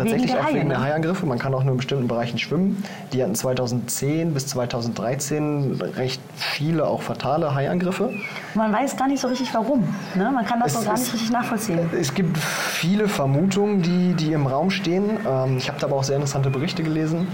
[0.03, 0.75] Tatsächlich der auch wegen ne?
[0.75, 1.27] der Haiangriffe.
[1.27, 2.83] Man kann auch nur in bestimmten Bereichen schwimmen.
[3.13, 8.13] Die hatten 2010 bis 2013 recht viele auch fatale Haiangriffe.
[8.55, 9.87] Man weiß gar nicht so richtig warum.
[10.15, 10.31] Ne?
[10.31, 11.79] Man kann das Es so gar nicht richtig nachvollziehen.
[11.99, 15.19] Es gibt viele Vermutungen, die, die im Raum stehen.
[15.27, 17.27] Ähm, ich habe da aber auch sehr interessante Berichte gelesen.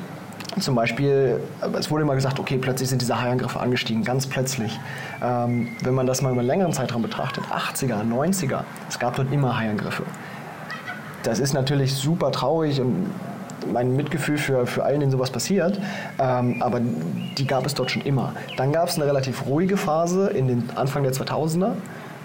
[0.60, 4.78] Zum Beispiel, äh, es wurde immer gesagt, okay, plötzlich sind diese Haiangriffe angestiegen, ganz plötzlich.
[5.22, 9.30] Ähm, wenn man das mal über einen längeren Zeitraum betrachtet, 80er, 90er, es gab dort
[9.32, 10.04] immer Haiangriffe.
[11.26, 13.10] Das ist natürlich super traurig und
[13.72, 15.80] mein Mitgefühl für, für allen, denen sowas passiert.
[16.20, 16.80] Ähm, aber
[17.36, 18.32] die gab es dort schon immer.
[18.56, 21.72] Dann gab es eine relativ ruhige Phase in den Anfang der 2000er.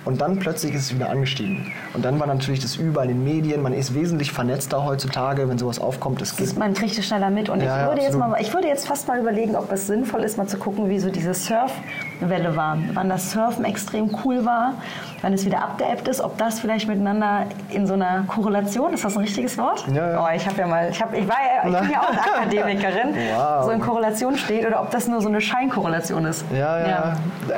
[0.03, 1.71] Und dann plötzlich ist es wieder angestiegen.
[1.93, 3.61] Und dann war natürlich das überall in den Medien.
[3.61, 6.21] Man ist wesentlich vernetzter heutzutage, wenn sowas aufkommt.
[6.21, 7.49] Es gibt Man kriegt es schneller mit.
[7.49, 8.29] Und Ja, ich, ja, würde jetzt absolut.
[8.31, 10.97] mal, ich würde jetzt fast mal überlegen, ob es sinnvoll ist, mal zu gucken, wie
[10.99, 12.77] so diese Surfwelle war.
[12.93, 14.73] Wann das Surfen extrem cool war,
[15.21, 19.15] wann es wieder abgeebbt ist, ob das vielleicht miteinander in so einer Korrelation, ist das
[19.15, 19.85] ein richtiges Wort?
[19.93, 20.23] Ja, ja.
[20.25, 22.21] Oh, ich habe ja mal, ich, hab, ich war ja, ich bin ja auch eine
[22.35, 23.65] Akademikerin, Wow.
[23.65, 26.43] so in Korrelation steht oder ob das nur so eine Scheinkorrelation ist.
[26.51, 27.13] Ja, ja.
[27.49, 27.53] Äh,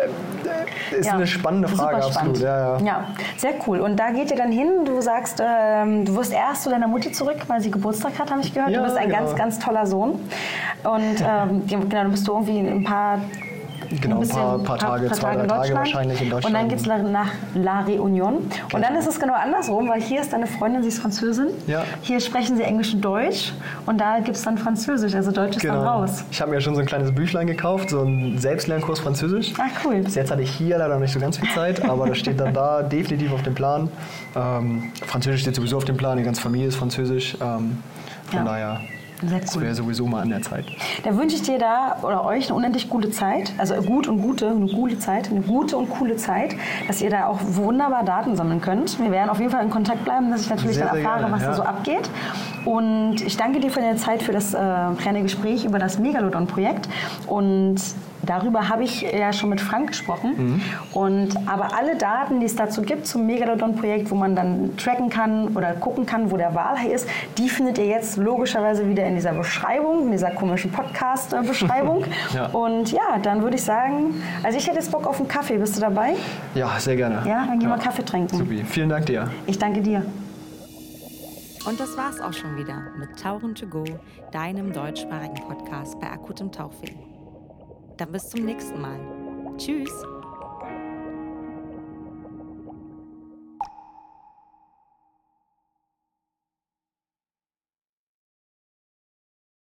[0.96, 2.42] äh, Ist Ja, eine spannende Frage, super absolut.
[2.42, 2.86] Ja, ja.
[2.86, 3.80] ja, sehr cool.
[3.80, 7.12] Und da geht ihr dann hin, du sagst, ähm, du wirst erst zu deiner Mutti
[7.12, 8.72] zurück, weil sie Geburtstag hat, habe ich gehört.
[8.72, 9.20] Ja, du bist ein genau.
[9.20, 10.20] ganz, ganz toller Sohn.
[10.84, 13.20] Und ähm, genau, dann bist du irgendwie ein paar
[14.02, 16.46] Genau, ein paar, paar Tage, zwei, drei Tage wahrscheinlich in Deutschland.
[16.56, 18.34] Und dann geht es nach La Réunion.
[18.74, 21.48] Und dann ist es genau andersrum, weil hier ist deine Freundin, sie ist Französin.
[21.68, 21.84] Ja.
[22.02, 23.54] Hier sprechen sie Englisch und Deutsch.
[23.86, 26.24] Und da gibt es dann Französisch, also Deutsch ist dann raus.
[26.32, 29.54] Ich habe mir schon so ein kleines Büchlein gekauft, so einen Selbstlernkurs Französisch.
[29.58, 29.96] Ah, cool.
[30.02, 32.40] Bis jetzt hatte ich hier leider noch nicht so ganz viel Zeit, aber das steht
[32.40, 33.90] dann da definitiv auf dem Plan.
[34.36, 37.36] Ähm, Französisch steht sowieso auf dem Plan, die ganze Familie ist Französisch.
[37.42, 37.78] Ähm,
[38.28, 38.46] von Ja.
[38.46, 38.82] daher,
[39.28, 39.64] Sehr das cool.
[39.64, 40.66] wäre sowieso mal an der Zeit.
[41.04, 44.50] Da wünsche ich dir da oder euch eine unendlich gute Zeit, also gut und gute,
[44.50, 46.56] eine gute Zeit, eine gute und coole Zeit,
[46.88, 49.00] dass ihr da auch wunderbar Daten sammeln könnt.
[49.00, 51.36] Wir werden auf jeden Fall in Kontakt bleiben, dass ich natürlich Sehr, dann erfahre, gerne,
[51.36, 51.54] was da ja.
[51.54, 52.10] so abgeht.
[52.66, 54.58] Und ich danke dir für deine Zeit, für das äh,
[55.00, 56.88] kleine Gespräch über das Megalodon-Projekt.
[57.28, 57.78] Und
[58.24, 60.34] darüber habe ich ja schon mit Frank gesprochen.
[60.38, 60.62] Mhm.
[60.94, 65.50] Und aber alle Daten, die es dazu gibt zum Megalodon-Projekt, wo man dann tracken kann
[65.56, 69.34] oder gucken kann, wo der Walhai ist, die findet ihr jetzt logischerweise wieder in dieser
[69.34, 72.06] Beschreibung, in dieser komischen Podcast-Beschreibung.
[72.34, 72.48] Ja.
[72.48, 75.58] Und ja, dann würde ich sagen, also ich hätte jetzt Bock auf einen Kaffee.
[75.58, 76.16] Bist du dabei?
[76.56, 77.22] Ja, sehr gerne.
[77.28, 78.38] Ja, dann gehen wir Kaffee trinken.
[78.38, 78.64] Supi.
[78.64, 79.30] Vielen Dank dir.
[79.46, 80.04] Ich danke dir.
[81.66, 83.86] Und das war's auch schon wieder mit Tauchen to go,
[84.32, 86.94] deinem deutschsprachigen Podcast bei akutem Tauchweh.
[87.98, 89.00] Dann bis zum nächsten Mal.
[89.58, 90.13] Tschüss!